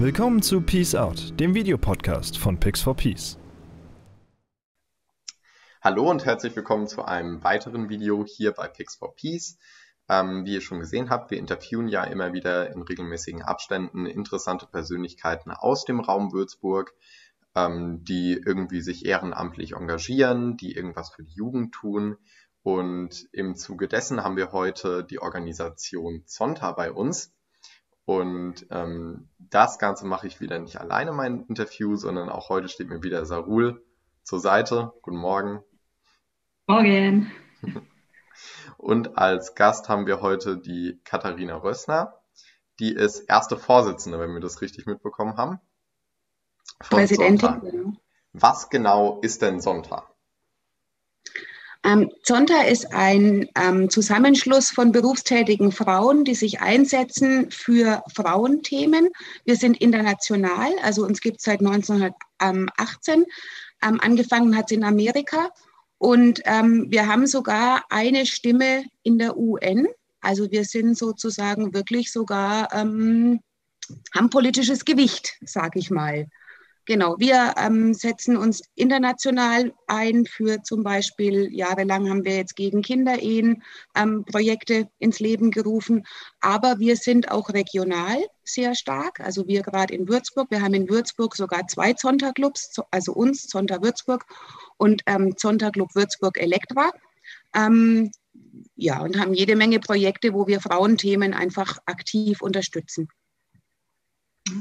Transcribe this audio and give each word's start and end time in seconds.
Willkommen 0.00 0.42
zu 0.42 0.60
Peace 0.60 0.94
Out, 0.94 1.40
dem 1.40 1.56
Videopodcast 1.56 2.38
von 2.38 2.60
Pix 2.60 2.80
for 2.80 2.94
Peace. 2.94 3.36
Hallo 5.82 6.08
und 6.08 6.24
herzlich 6.24 6.54
willkommen 6.54 6.86
zu 6.86 7.04
einem 7.04 7.42
weiteren 7.42 7.88
Video 7.88 8.24
hier 8.24 8.52
bei 8.52 8.68
Pix 8.68 8.94
for 8.94 9.16
Peace. 9.16 9.58
Ähm, 10.08 10.44
wie 10.44 10.54
ihr 10.54 10.60
schon 10.60 10.78
gesehen 10.78 11.10
habt, 11.10 11.32
wir 11.32 11.38
interviewen 11.38 11.88
ja 11.88 12.04
immer 12.04 12.32
wieder 12.32 12.72
in 12.72 12.82
regelmäßigen 12.82 13.42
Abständen 13.42 14.06
interessante 14.06 14.66
Persönlichkeiten 14.66 15.50
aus 15.50 15.84
dem 15.84 15.98
Raum 15.98 16.32
Würzburg, 16.32 16.94
ähm, 17.56 18.04
die 18.04 18.34
irgendwie 18.34 18.82
sich 18.82 19.04
ehrenamtlich 19.04 19.72
engagieren, 19.72 20.56
die 20.56 20.76
irgendwas 20.76 21.10
für 21.10 21.24
die 21.24 21.34
Jugend 21.34 21.74
tun. 21.74 22.18
Und 22.62 23.26
im 23.32 23.56
Zuge 23.56 23.88
dessen 23.88 24.22
haben 24.22 24.36
wir 24.36 24.52
heute 24.52 25.02
die 25.02 25.18
Organisation 25.18 26.22
Zonta 26.24 26.70
bei 26.70 26.92
uns. 26.92 27.32
Und 28.08 28.66
ähm, 28.70 29.28
das 29.38 29.78
Ganze 29.78 30.06
mache 30.06 30.26
ich 30.26 30.40
wieder 30.40 30.58
nicht 30.58 30.80
alleine, 30.80 31.12
mein 31.12 31.44
Interview, 31.44 31.94
sondern 31.96 32.30
auch 32.30 32.48
heute 32.48 32.70
steht 32.70 32.88
mir 32.88 33.02
wieder 33.02 33.26
Sarul 33.26 33.84
zur 34.22 34.40
Seite. 34.40 34.94
Guten 35.02 35.18
Morgen. 35.18 35.62
Morgen. 36.66 37.30
Und 38.78 39.18
als 39.18 39.54
Gast 39.54 39.90
haben 39.90 40.06
wir 40.06 40.22
heute 40.22 40.56
die 40.56 40.98
Katharina 41.04 41.56
Rössner. 41.56 42.18
Die 42.78 42.94
ist 42.94 43.28
erste 43.28 43.58
Vorsitzende, 43.58 44.18
wenn 44.18 44.32
wir 44.32 44.40
das 44.40 44.62
richtig 44.62 44.86
mitbekommen 44.86 45.36
haben. 45.36 45.60
Präsidentin. 46.78 47.60
Genau. 47.60 47.92
Was 48.32 48.70
genau 48.70 49.20
ist 49.20 49.42
denn 49.42 49.60
Sonntag? 49.60 50.08
Ähm, 51.84 52.10
Zonta 52.24 52.62
ist 52.62 52.92
ein 52.92 53.48
ähm, 53.56 53.88
Zusammenschluss 53.88 54.70
von 54.70 54.90
berufstätigen 54.90 55.70
Frauen, 55.70 56.24
die 56.24 56.34
sich 56.34 56.60
einsetzen 56.60 57.50
für 57.50 58.02
Frauenthemen. 58.14 59.08
Wir 59.44 59.56
sind 59.56 59.80
international, 59.80 60.72
also 60.82 61.04
uns 61.04 61.20
gibt 61.20 61.38
es 61.38 61.44
seit 61.44 61.60
1918. 61.60 63.24
Ähm, 63.80 64.00
angefangen 64.00 64.56
hat 64.56 64.70
es 64.70 64.76
in 64.76 64.82
Amerika 64.82 65.50
und 65.98 66.40
ähm, 66.44 66.86
wir 66.90 67.06
haben 67.06 67.26
sogar 67.26 67.84
eine 67.90 68.24
Stimme 68.26 68.84
in 69.02 69.18
der 69.18 69.36
UN. 69.36 69.86
Also 70.20 70.50
wir 70.50 70.64
sind 70.64 70.96
sozusagen 70.96 71.74
wirklich 71.74 72.12
sogar, 72.12 72.72
ähm, 72.72 73.40
haben 74.14 74.30
politisches 74.30 74.84
Gewicht, 74.84 75.36
sage 75.42 75.78
ich 75.78 75.90
mal. 75.90 76.26
Genau, 76.88 77.16
wir 77.18 77.52
ähm, 77.58 77.92
setzen 77.92 78.38
uns 78.38 78.62
international 78.74 79.74
ein 79.88 80.24
für 80.24 80.62
zum 80.62 80.82
Beispiel, 80.82 81.54
jahrelang 81.54 82.08
haben 82.08 82.24
wir 82.24 82.34
jetzt 82.34 82.56
gegen 82.56 82.80
Kinderehen 82.80 83.62
ähm, 83.94 84.24
Projekte 84.24 84.88
ins 84.98 85.20
Leben 85.20 85.50
gerufen, 85.50 86.06
aber 86.40 86.78
wir 86.78 86.96
sind 86.96 87.30
auch 87.30 87.50
regional 87.50 88.16
sehr 88.42 88.74
stark. 88.74 89.20
Also 89.20 89.46
wir 89.46 89.60
gerade 89.60 89.92
in 89.92 90.08
Würzburg, 90.08 90.50
wir 90.50 90.62
haben 90.62 90.72
in 90.72 90.88
Würzburg 90.88 91.36
sogar 91.36 91.68
zwei 91.68 91.92
Zonta-Clubs, 91.92 92.80
also 92.90 93.12
uns, 93.12 93.48
Zonta 93.48 93.82
Würzburg 93.82 94.24
und 94.78 95.02
ähm, 95.04 95.36
Zonta 95.36 95.70
Club 95.70 95.94
Würzburg 95.94 96.40
Elektra. 96.40 96.90
Ähm, 97.54 98.10
ja, 98.76 99.02
und 99.02 99.18
haben 99.18 99.34
jede 99.34 99.56
Menge 99.56 99.78
Projekte, 99.78 100.32
wo 100.32 100.46
wir 100.46 100.62
Frauenthemen 100.62 101.34
einfach 101.34 101.80
aktiv 101.84 102.40
unterstützen. 102.40 103.08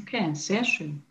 Okay, 0.03 0.33
sehr 0.33 0.66
schön. 0.66 1.06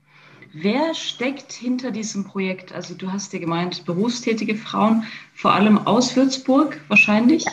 Wer 0.52 0.94
steckt 0.94 1.52
hinter 1.52 1.90
diesem 1.90 2.24
Projekt? 2.24 2.72
Also 2.72 2.94
du 2.94 3.12
hast 3.12 3.32
ja 3.32 3.38
gemeint, 3.38 3.84
berufstätige 3.84 4.56
Frauen, 4.56 5.04
vor 5.34 5.52
allem 5.52 5.78
aus 5.78 6.16
Würzburg 6.16 6.80
wahrscheinlich? 6.88 7.44
Ja, 7.44 7.52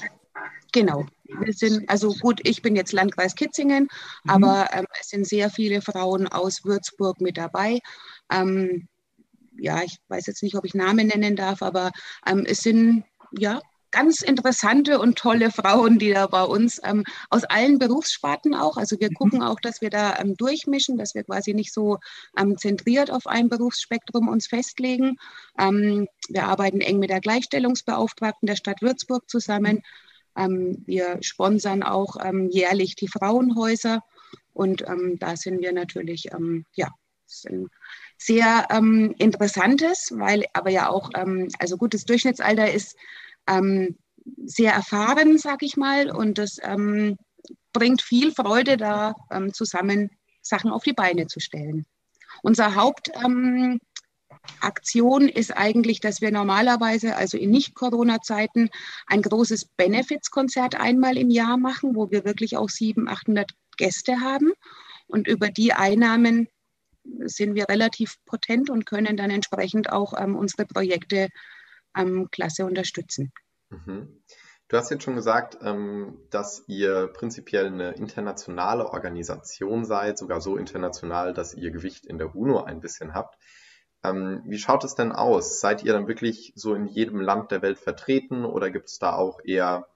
genau. 0.72 1.06
Wir 1.24 1.54
sind, 1.54 1.90
also 1.90 2.14
gut, 2.22 2.40
ich 2.44 2.62
bin 2.62 2.76
jetzt 2.76 2.94
Landkreis 2.94 3.36
Kitzingen, 3.36 3.88
mhm. 4.24 4.30
aber 4.30 4.68
ähm, 4.74 4.86
es 5.00 5.10
sind 5.10 5.28
sehr 5.28 5.50
viele 5.50 5.82
Frauen 5.82 6.28
aus 6.28 6.64
Würzburg 6.64 7.22
mit 7.22 7.38
dabei. 7.38 7.80
Ähm, 8.32 8.88
ja, 9.58 9.82
ich 9.84 9.98
weiß 10.08 10.26
jetzt 10.28 10.44
nicht, 10.44 10.56
ob 10.56 10.66
ich 10.66 10.74
Namen 10.74 11.08
nennen 11.08 11.36
darf, 11.36 11.62
aber 11.62 11.92
ähm, 12.26 12.44
es 12.46 12.60
sind 12.60 13.04
ja 13.38 13.62
ganz 13.94 14.22
interessante 14.22 15.00
und 15.00 15.18
tolle 15.18 15.52
Frauen, 15.52 16.00
die 16.00 16.12
da 16.12 16.28
bei 16.28 16.44
uns 16.44 16.82
ähm, 16.84 17.06
aus 17.30 17.44
allen 17.44 17.78
Berufssparten 17.78 18.56
auch. 18.56 18.76
Also 18.76 19.00
wir 19.00 19.10
mhm. 19.12 19.14
gucken 19.14 19.42
auch, 19.44 19.60
dass 19.60 19.82
wir 19.82 19.90
da 19.90 20.18
ähm, 20.20 20.36
durchmischen, 20.36 20.98
dass 20.98 21.14
wir 21.16 21.24
quasi 21.24 21.54
nicht 21.54 21.72
so 21.72 22.00
ähm, 22.38 22.58
zentriert 22.58 23.12
auf 23.12 23.28
ein 23.28 23.50
Berufsspektrum 23.50 24.28
uns 24.28 24.48
festlegen. 24.48 25.18
Ähm, 25.60 26.08
wir 26.28 26.46
arbeiten 26.46 26.82
eng 26.82 27.00
mit 27.00 27.12
der 27.12 27.22
Gleichstellungsbeauftragten 27.22 28.48
der 28.48 28.56
Stadt 28.56 28.82
Würzburg 28.82 29.30
zusammen. 29.30 29.84
Ähm, 30.36 30.84
wir 30.88 31.20
sponsern 31.22 31.84
auch 31.84 32.18
ähm, 32.22 32.50
jährlich 32.50 32.96
die 32.96 33.08
Frauenhäuser 33.08 34.02
und 34.54 34.84
da 35.18 35.36
sind 35.36 35.62
wir 35.62 35.74
natürlich, 35.74 36.30
ja, 36.74 36.90
sind 37.26 37.72
sehr 38.20 38.68
interessantes, 39.18 40.14
weil 40.16 40.46
aber 40.54 40.70
ja 40.70 40.90
auch, 40.90 41.10
also 41.58 41.78
gutes 41.78 42.06
Durchschnittsalter 42.06 42.72
ist 42.72 42.96
ähm, 43.48 43.98
sehr 44.46 44.74
erfahren, 44.74 45.38
sag 45.38 45.64
ich 45.64 45.78
mal, 45.78 46.10
und 46.12 46.38
das 46.38 46.58
ähm, 46.62 47.18
bringt 47.74 48.02
viel 48.02 48.32
Freude, 48.32 48.78
da 48.78 49.14
ähm, 49.32 49.54
zusammen 49.54 50.10
Sachen 50.42 50.72
auf 50.72 50.84
die 50.84 50.94
Beine 50.94 51.28
zu 51.28 51.40
stellen. 51.40 51.86
Unser 52.42 52.76
Hauptaktion 52.76 53.80
ähm, 55.24 55.28
ist 55.34 55.56
eigentlich, 55.56 56.00
dass 56.00 56.22
wir 56.22 56.32
normalerweise, 56.32 57.16
also 57.16 57.38
in 57.38 57.52
Nicht-Corona-Zeiten, 57.52 58.70
ein 59.08 59.22
großes 59.22 59.66
Benefits-Konzert 59.78 60.80
einmal 60.80 61.18
im 61.18 61.30
Jahr 61.30 61.58
machen, 61.58 61.96
wo 61.96 62.12
wir 62.12 62.26
wirklich 62.26 62.58
auch 62.58 62.70
700, 62.70 63.14
800 63.14 63.52
Gäste 63.78 64.20
haben. 64.22 64.54
Und 65.08 65.28
über 65.28 65.50
die 65.50 65.74
Einnahmen 65.74 66.48
sind 67.20 67.56
wir 67.56 67.68
relativ 67.70 68.16
potent 68.26 68.70
und 68.70 68.86
können 68.86 69.18
dann 69.18 69.30
entsprechend 69.30 69.92
auch 69.92 70.14
ähm, 70.18 70.36
unsere 70.36 70.66
Projekte 70.66 71.30
ähm, 71.96 72.30
klasse 72.32 72.66
unterstützen. 72.66 73.32
Mhm. 73.70 74.24
Du 74.68 74.78
hast 74.78 74.90
jetzt 74.90 75.04
schon 75.04 75.16
gesagt, 75.16 75.58
ähm, 75.62 76.18
dass 76.32 76.64
ihr 76.68 77.08
prinzipiell 77.08 77.68
eine 77.68 77.92
internationale 77.92 78.90
Organisation 78.90 79.86
seid, 79.86 80.18
sogar 80.18 80.42
so 80.42 80.58
international, 80.58 81.34
dass 81.34 81.54
ihr 81.54 81.72
Gewicht 81.72 82.06
in 82.06 82.18
der 82.18 82.36
UNO 82.36 82.64
ein 82.64 82.80
bisschen 82.80 83.14
habt. 83.14 83.38
Ähm, 84.04 84.42
wie 84.46 84.58
schaut 84.58 84.84
es 84.84 84.96
denn 84.96 85.12
aus? 85.12 85.60
Seid 85.60 85.84
ihr 85.84 85.94
dann 85.94 86.08
wirklich 86.08 86.54
so 86.56 86.74
in 86.74 86.88
jedem 86.88 87.22
Land 87.22 87.52
der 87.52 87.62
Welt 87.62 87.78
vertreten 87.78 88.46
oder 88.46 88.72
gibt 88.72 88.90
es 88.90 89.00
da 89.00 89.16
auch 89.16 89.40
eher 89.44 89.88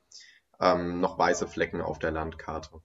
ähm, 0.59 0.99
noch 0.99 1.17
weiße 1.17 1.47
Flecken 1.47 1.81
auf 1.81 1.99
der 1.99 2.11
Landkarte? 2.11 2.81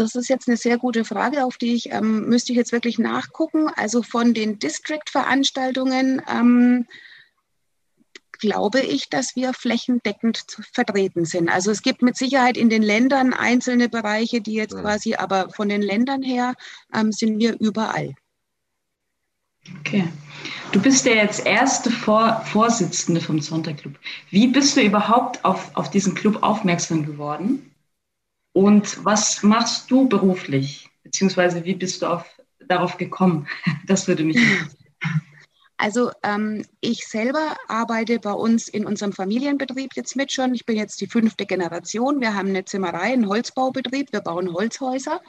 Das 0.00 0.14
ist 0.14 0.28
jetzt 0.28 0.48
eine 0.48 0.56
sehr 0.56 0.78
gute 0.78 1.04
Frage, 1.04 1.44
auf 1.44 1.56
die 1.56 1.74
ich 1.74 1.90
ähm, 1.90 2.28
müsste 2.28 2.52
ich 2.52 2.58
jetzt 2.58 2.72
wirklich 2.72 2.98
nachgucken. 2.98 3.68
Also 3.74 4.02
von 4.02 4.32
den 4.32 4.58
District-Veranstaltungen 4.58 6.22
ähm, 6.30 6.86
glaube 8.38 8.80
ich, 8.80 9.08
dass 9.08 9.34
wir 9.34 9.52
flächendeckend 9.52 10.44
vertreten 10.72 11.24
sind. 11.24 11.48
Also 11.48 11.72
es 11.72 11.82
gibt 11.82 12.02
mit 12.02 12.16
Sicherheit 12.16 12.56
in 12.56 12.70
den 12.70 12.82
Ländern 12.82 13.34
einzelne 13.34 13.88
Bereiche, 13.88 14.40
die 14.40 14.54
jetzt 14.54 14.76
quasi, 14.76 15.16
aber 15.16 15.50
von 15.50 15.68
den 15.68 15.82
Ländern 15.82 16.22
her 16.22 16.54
ähm, 16.94 17.10
sind 17.10 17.40
wir 17.40 17.58
überall. 17.58 18.14
Okay. 19.80 20.08
Du 20.70 20.80
bist 20.80 21.06
ja 21.06 21.14
jetzt 21.14 21.44
erste 21.44 21.90
Vor 21.90 22.42
Vorsitzende 22.44 23.20
vom 23.20 23.40
Sonntagclub. 23.40 23.94
Wie 24.30 24.46
bist 24.46 24.76
du 24.76 24.82
überhaupt 24.82 25.44
auf, 25.44 25.70
auf 25.74 25.90
diesen 25.90 26.14
Club 26.14 26.42
aufmerksam 26.42 27.04
geworden? 27.04 27.74
Und 28.58 29.04
was 29.04 29.44
machst 29.44 29.88
du 29.88 30.08
beruflich? 30.08 30.90
Beziehungsweise 31.04 31.64
wie 31.64 31.76
bist 31.76 32.02
du 32.02 32.06
auf, 32.06 32.24
darauf 32.66 32.96
gekommen? 32.96 33.46
Das 33.86 34.08
würde 34.08 34.24
mich 34.24 34.34
interessieren. 34.34 35.22
Also 35.76 36.10
ähm, 36.24 36.64
ich 36.80 37.06
selber 37.06 37.56
arbeite 37.68 38.18
bei 38.18 38.32
uns 38.32 38.66
in 38.66 38.84
unserem 38.84 39.12
Familienbetrieb 39.12 39.94
jetzt 39.94 40.16
mit 40.16 40.32
schon. 40.32 40.56
Ich 40.56 40.66
bin 40.66 40.76
jetzt 40.76 41.00
die 41.00 41.06
fünfte 41.06 41.46
Generation. 41.46 42.20
Wir 42.20 42.34
haben 42.34 42.48
eine 42.48 42.64
Zimmerei, 42.64 43.12
einen 43.12 43.28
Holzbaubetrieb. 43.28 44.12
Wir 44.12 44.22
bauen 44.22 44.52
Holzhäuser. 44.52 45.20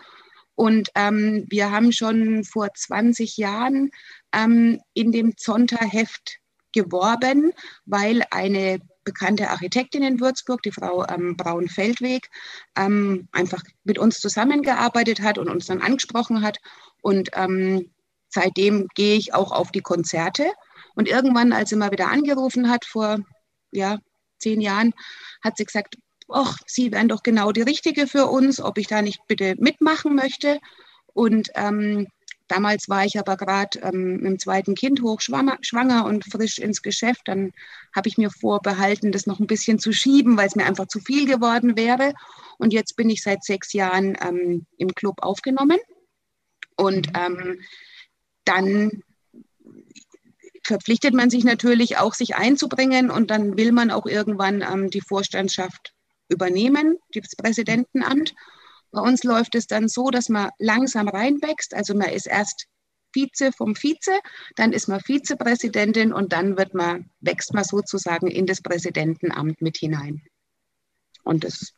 Und 0.55 0.89
ähm, 0.95 1.45
wir 1.49 1.69
haben 1.69 1.91
schon 1.91 2.43
vor 2.43 2.69
20 2.73 3.37
Jahren 3.37 3.91
ähm, 4.33 4.81
in 4.95 5.11
dem 5.11 5.37
Zonta-Heft 5.37 6.39
geworben, 6.73 7.51
weil 7.85 8.23
eine 8.31 8.79
bekannte 9.09 9.49
Architektin 9.49 10.03
in 10.03 10.19
Würzburg, 10.19 10.61
die 10.61 10.71
Frau 10.71 11.03
ähm, 11.07 11.35
Braun-Feldweg, 11.35 12.29
ähm, 12.77 13.27
einfach 13.31 13.63
mit 13.83 13.97
uns 13.97 14.19
zusammengearbeitet 14.19 15.21
hat 15.21 15.39
und 15.39 15.49
uns 15.49 15.65
dann 15.65 15.81
angesprochen 15.81 16.43
hat. 16.43 16.57
Und 17.01 17.31
ähm, 17.33 17.91
seitdem 18.29 18.87
gehe 18.93 19.17
ich 19.17 19.33
auch 19.33 19.51
auf 19.51 19.71
die 19.71 19.81
Konzerte. 19.81 20.51
Und 20.95 21.07
irgendwann, 21.07 21.53
als 21.53 21.69
sie 21.69 21.75
mal 21.75 21.91
wieder 21.91 22.09
angerufen 22.11 22.69
hat, 22.69 22.85
vor 22.85 23.17
ja, 23.71 23.97
zehn 24.37 24.61
Jahren, 24.61 24.93
hat 25.43 25.57
sie 25.57 25.65
gesagt, 25.65 25.95
ach, 26.31 26.57
Sie 26.67 26.91
wären 26.91 27.07
doch 27.07 27.23
genau 27.23 27.51
die 27.51 27.63
Richtige 27.63 28.05
für 28.05 28.27
uns, 28.27 28.61
ob 28.61 28.77
ich 28.77 28.87
da 28.87 29.01
nicht 29.01 29.21
bitte 29.27 29.55
mitmachen 29.57 30.15
möchte. 30.15 30.59
Und 31.13 31.49
ähm, 31.55 32.07
Damals 32.49 32.89
war 32.89 33.05
ich 33.05 33.17
aber 33.19 33.37
gerade 33.37 33.79
ähm, 33.79 34.15
mit 34.17 34.25
dem 34.25 34.39
zweiten 34.39 34.73
Kind 34.73 35.01
hochschwanger 35.03 36.05
und 36.05 36.25
frisch 36.25 36.57
ins 36.57 36.81
Geschäft. 36.81 37.21
Dann 37.25 37.53
habe 37.95 38.09
ich 38.09 38.17
mir 38.17 38.31
vorbehalten, 38.31 39.11
das 39.11 39.27
noch 39.27 39.39
ein 39.39 39.47
bisschen 39.47 39.77
zu 39.77 39.93
schieben, 39.93 40.35
weil 40.35 40.47
es 40.47 40.55
mir 40.55 40.65
einfach 40.65 40.87
zu 40.87 40.99
viel 40.99 41.27
geworden 41.27 41.77
wäre. 41.77 42.13
Und 42.57 42.73
jetzt 42.73 42.95
bin 42.95 43.09
ich 43.09 43.21
seit 43.21 43.43
sechs 43.43 43.71
Jahren 43.73 44.17
ähm, 44.19 44.65
im 44.77 44.95
Club 44.95 45.21
aufgenommen. 45.21 45.77
Und 46.75 47.09
ähm, 47.15 47.61
dann 48.45 49.03
verpflichtet 50.63 51.13
man 51.13 51.29
sich 51.29 51.43
natürlich 51.43 51.97
auch, 51.97 52.15
sich 52.15 52.35
einzubringen 52.35 53.11
und 53.11 53.29
dann 53.29 53.57
will 53.57 53.71
man 53.71 53.91
auch 53.91 54.07
irgendwann 54.07 54.61
ähm, 54.61 54.89
die 54.89 55.01
Vorstandschaft 55.01 55.93
übernehmen, 56.29 56.97
das 57.13 57.35
Präsidentenamt. 57.35 58.33
Bei 58.91 59.01
uns 59.01 59.23
läuft 59.23 59.55
es 59.55 59.67
dann 59.67 59.87
so, 59.87 60.09
dass 60.09 60.29
man 60.29 60.49
langsam 60.57 61.07
reinwächst. 61.07 61.73
Also 61.73 61.93
man 61.93 62.09
ist 62.09 62.27
erst 62.27 62.67
Vize 63.13 63.51
vom 63.51 63.75
Vize, 63.75 64.19
dann 64.55 64.73
ist 64.73 64.87
man 64.87 64.99
Vizepräsidentin 64.99 66.13
und 66.13 66.33
dann 66.33 66.57
wird 66.57 66.73
man, 66.73 67.09
wächst 67.21 67.53
man 67.53 67.63
sozusagen 67.63 68.27
in 68.27 68.45
das 68.45 68.61
Präsidentenamt 68.61 69.61
mit 69.61 69.77
hinein. 69.77 70.21
Und 71.23 71.43
das 71.43 71.73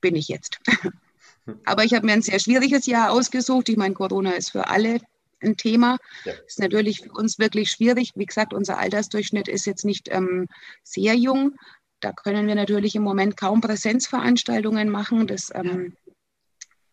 bin 0.00 0.16
ich 0.16 0.28
jetzt. 0.28 0.58
Aber 1.64 1.84
ich 1.84 1.94
habe 1.94 2.06
mir 2.06 2.12
ein 2.12 2.22
sehr 2.22 2.38
schwieriges 2.38 2.86
Jahr 2.86 3.10
ausgesucht. 3.10 3.68
Ich 3.68 3.76
meine, 3.76 3.94
Corona 3.94 4.32
ist 4.32 4.50
für 4.52 4.68
alle 4.68 5.00
ein 5.42 5.56
Thema. 5.56 5.98
Ja. 6.24 6.32
Ist 6.46 6.58
natürlich 6.58 7.02
für 7.02 7.12
uns 7.12 7.38
wirklich 7.38 7.70
schwierig. 7.70 8.12
Wie 8.14 8.24
gesagt, 8.24 8.54
unser 8.54 8.78
Altersdurchschnitt 8.78 9.48
ist 9.48 9.66
jetzt 9.66 9.84
nicht 9.84 10.08
ähm, 10.10 10.48
sehr 10.82 11.14
jung. 11.14 11.56
Da 12.00 12.12
können 12.12 12.46
wir 12.46 12.54
natürlich 12.54 12.94
im 12.94 13.02
Moment 13.02 13.36
kaum 13.36 13.60
Präsenzveranstaltungen 13.60 14.88
machen. 14.88 15.26
Das 15.26 15.50
ähm, 15.54 15.96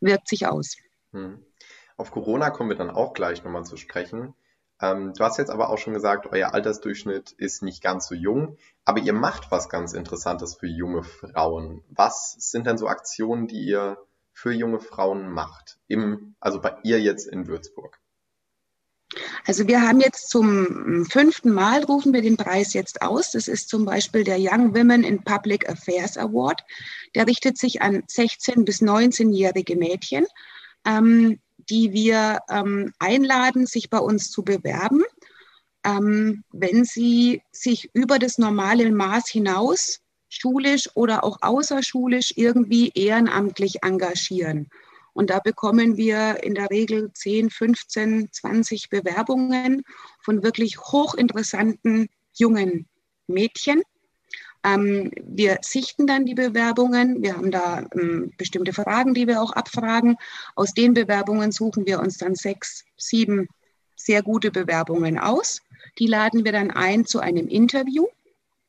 wirkt 0.01 0.27
sich 0.27 0.47
aus. 0.47 0.75
Hm. 1.11 1.45
Auf 1.97 2.11
Corona 2.11 2.49
kommen 2.49 2.69
wir 2.69 2.77
dann 2.77 2.89
auch 2.89 3.13
gleich 3.13 3.43
nochmal 3.43 3.63
zu 3.63 3.77
sprechen. 3.77 4.33
Ähm, 4.81 5.13
du 5.15 5.23
hast 5.23 5.37
jetzt 5.37 5.51
aber 5.51 5.69
auch 5.69 5.77
schon 5.77 5.93
gesagt, 5.93 6.27
euer 6.31 6.53
Altersdurchschnitt 6.53 7.31
ist 7.33 7.61
nicht 7.61 7.83
ganz 7.83 8.07
so 8.07 8.15
jung, 8.15 8.57
aber 8.83 8.99
ihr 8.99 9.13
macht 9.13 9.51
was 9.51 9.69
ganz 9.69 9.93
Interessantes 9.93 10.55
für 10.55 10.67
junge 10.67 11.03
Frauen. 11.03 11.83
Was 11.89 12.35
sind 12.39 12.65
denn 12.65 12.79
so 12.79 12.87
Aktionen, 12.87 13.47
die 13.47 13.63
ihr 13.63 13.97
für 14.33 14.51
junge 14.51 14.79
Frauen 14.79 15.29
macht? 15.29 15.77
Im, 15.87 16.35
also 16.39 16.59
bei 16.59 16.75
ihr 16.83 16.99
jetzt 16.99 17.27
in 17.27 17.47
Würzburg? 17.47 18.00
Also 19.45 19.67
wir 19.67 19.81
haben 19.81 19.99
jetzt 19.99 20.29
zum 20.29 21.05
fünften 21.09 21.51
Mal 21.51 21.83
rufen 21.83 22.13
wir 22.13 22.21
den 22.21 22.37
Preis 22.37 22.73
jetzt 22.73 23.01
aus. 23.01 23.31
Das 23.31 23.47
ist 23.47 23.69
zum 23.69 23.85
Beispiel 23.85 24.23
der 24.23 24.37
Young 24.39 24.75
Women 24.75 25.03
in 25.03 25.23
Public 25.23 25.69
Affairs 25.69 26.17
Award. 26.17 26.63
Der 27.15 27.27
richtet 27.27 27.57
sich 27.57 27.81
an 27.81 28.03
16 28.07 28.65
bis 28.65 28.81
19-jährige 28.81 29.75
Mädchen, 29.75 30.25
ähm, 30.85 31.39
die 31.69 31.91
wir 31.91 32.39
ähm, 32.49 32.93
einladen, 32.99 33.65
sich 33.65 33.89
bei 33.89 33.99
uns 33.99 34.31
zu 34.31 34.43
bewerben, 34.43 35.03
ähm, 35.83 36.43
wenn 36.51 36.85
sie 36.85 37.41
sich 37.51 37.89
über 37.93 38.19
das 38.19 38.37
normale 38.37 38.91
Maß 38.91 39.29
hinaus 39.29 39.99
schulisch 40.29 40.89
oder 40.95 41.23
auch 41.23 41.39
außerschulisch 41.41 42.33
irgendwie 42.37 42.91
ehrenamtlich 42.95 43.83
engagieren. 43.83 44.69
Und 45.13 45.29
da 45.29 45.39
bekommen 45.39 45.97
wir 45.97 46.43
in 46.43 46.55
der 46.55 46.69
Regel 46.69 47.11
10, 47.13 47.49
15, 47.49 48.29
20 48.31 48.89
Bewerbungen 48.89 49.83
von 50.21 50.43
wirklich 50.43 50.79
hochinteressanten 50.79 52.07
jungen 52.33 52.87
Mädchen. 53.27 53.81
Ähm, 54.63 55.11
wir 55.23 55.57
sichten 55.61 56.05
dann 56.07 56.25
die 56.25 56.35
Bewerbungen. 56.35 57.21
Wir 57.23 57.35
haben 57.35 57.51
da 57.51 57.85
ähm, 57.93 58.31
bestimmte 58.37 58.73
Fragen, 58.73 59.13
die 59.13 59.27
wir 59.27 59.41
auch 59.41 59.53
abfragen. 59.53 60.17
Aus 60.55 60.73
den 60.73 60.93
Bewerbungen 60.93 61.51
suchen 61.51 61.85
wir 61.85 61.99
uns 61.99 62.17
dann 62.17 62.35
sechs, 62.35 62.85
sieben 62.97 63.47
sehr 63.95 64.21
gute 64.21 64.51
Bewerbungen 64.51 65.17
aus. 65.17 65.61
Die 65.99 66.07
laden 66.07 66.45
wir 66.45 66.51
dann 66.51 66.71
ein 66.71 67.05
zu 67.05 67.19
einem 67.19 67.47
Interview. 67.47 68.07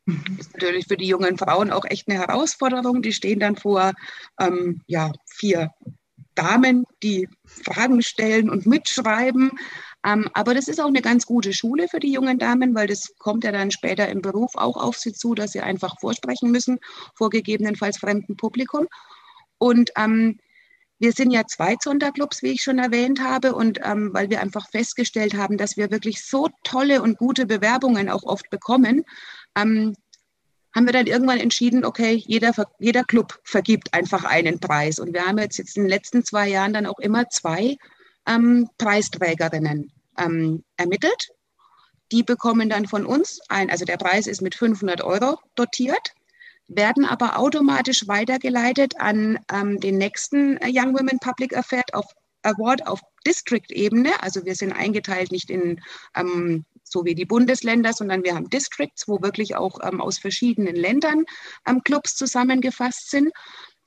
Das 0.06 0.46
ist 0.46 0.54
natürlich 0.54 0.86
für 0.88 0.96
die 0.96 1.06
jungen 1.06 1.38
Frauen 1.38 1.70
auch 1.70 1.84
echt 1.84 2.08
eine 2.08 2.18
Herausforderung. 2.18 3.02
Die 3.02 3.12
stehen 3.12 3.38
dann 3.38 3.56
vor 3.56 3.92
ähm, 4.40 4.80
ja, 4.86 5.12
vier 5.26 5.70
Damen, 6.34 6.84
die 7.02 7.28
Fragen 7.44 8.02
stellen 8.02 8.50
und 8.50 8.66
mitschreiben. 8.66 9.50
Ähm, 10.04 10.28
aber 10.34 10.54
das 10.54 10.68
ist 10.68 10.80
auch 10.80 10.88
eine 10.88 11.02
ganz 11.02 11.26
gute 11.26 11.52
Schule 11.52 11.88
für 11.88 12.00
die 12.00 12.12
jungen 12.12 12.38
Damen, 12.38 12.74
weil 12.74 12.86
das 12.86 13.14
kommt 13.18 13.44
ja 13.44 13.52
dann 13.52 13.70
später 13.70 14.08
im 14.08 14.22
Beruf 14.22 14.56
auch 14.56 14.76
auf 14.76 14.96
sie 14.96 15.12
zu, 15.12 15.34
dass 15.34 15.52
sie 15.52 15.60
einfach 15.60 15.98
vorsprechen 16.00 16.50
müssen 16.50 16.78
vor 17.14 17.30
gegebenenfalls 17.30 17.98
fremdem 17.98 18.36
Publikum. 18.36 18.86
Und 19.58 19.90
ähm, 19.96 20.38
wir 20.98 21.12
sind 21.12 21.32
ja 21.32 21.44
zwei 21.48 21.76
Sonderclubs, 21.80 22.42
wie 22.42 22.52
ich 22.52 22.62
schon 22.62 22.78
erwähnt 22.78 23.20
habe, 23.20 23.54
und 23.54 23.80
ähm, 23.82 24.10
weil 24.12 24.30
wir 24.30 24.40
einfach 24.40 24.70
festgestellt 24.70 25.34
haben, 25.34 25.56
dass 25.56 25.76
wir 25.76 25.90
wirklich 25.90 26.24
so 26.24 26.48
tolle 26.62 27.02
und 27.02 27.18
gute 27.18 27.44
Bewerbungen 27.44 28.08
auch 28.08 28.22
oft 28.22 28.48
bekommen, 28.50 29.04
ähm, 29.56 29.94
haben 30.74 30.86
wir 30.86 30.92
dann 30.92 31.06
irgendwann 31.06 31.38
entschieden, 31.38 31.84
okay, 31.84 32.22
jeder, 32.26 32.52
jeder 32.78 33.04
Club 33.04 33.38
vergibt 33.44 33.92
einfach 33.92 34.24
einen 34.24 34.58
Preis. 34.58 34.98
Und 34.98 35.12
wir 35.12 35.26
haben 35.26 35.38
jetzt, 35.38 35.58
jetzt 35.58 35.76
in 35.76 35.84
den 35.84 35.90
letzten 35.90 36.24
zwei 36.24 36.48
Jahren 36.48 36.72
dann 36.72 36.86
auch 36.86 36.98
immer 36.98 37.28
zwei 37.28 37.76
ähm, 38.26 38.68
Preisträgerinnen 38.78 39.92
ähm, 40.18 40.64
ermittelt. 40.76 41.28
Die 42.10 42.22
bekommen 42.22 42.68
dann 42.68 42.86
von 42.86 43.06
uns 43.06 43.40
ein, 43.48 43.70
also 43.70 43.84
der 43.84 43.96
Preis 43.96 44.26
ist 44.26 44.42
mit 44.42 44.54
500 44.54 45.02
Euro 45.02 45.38
dotiert, 45.54 46.12
werden 46.68 47.04
aber 47.04 47.38
automatisch 47.38 48.06
weitergeleitet 48.06 48.94
an 48.98 49.38
ähm, 49.50 49.80
den 49.80 49.98
nächsten 49.98 50.58
Young 50.64 50.94
Women 50.94 51.18
Public 51.20 51.56
Affairs 51.56 51.92
auf 51.92 52.06
Award 52.42 52.86
auf 52.86 53.00
District-Ebene. 53.26 54.22
Also 54.22 54.44
wir 54.44 54.54
sind 54.54 54.72
eingeteilt 54.72 55.32
nicht 55.32 55.50
in 55.50 55.80
ähm, 56.14 56.64
so 56.92 57.04
wie 57.04 57.14
die 57.14 57.24
Bundesländer, 57.24 57.92
sondern 57.92 58.22
wir 58.22 58.34
haben 58.34 58.50
Districts, 58.50 59.08
wo 59.08 59.22
wirklich 59.22 59.56
auch 59.56 59.80
ähm, 59.82 60.00
aus 60.00 60.18
verschiedenen 60.18 60.76
Ländern 60.76 61.24
ähm, 61.66 61.82
Clubs 61.82 62.14
zusammengefasst 62.14 63.10
sind. 63.10 63.32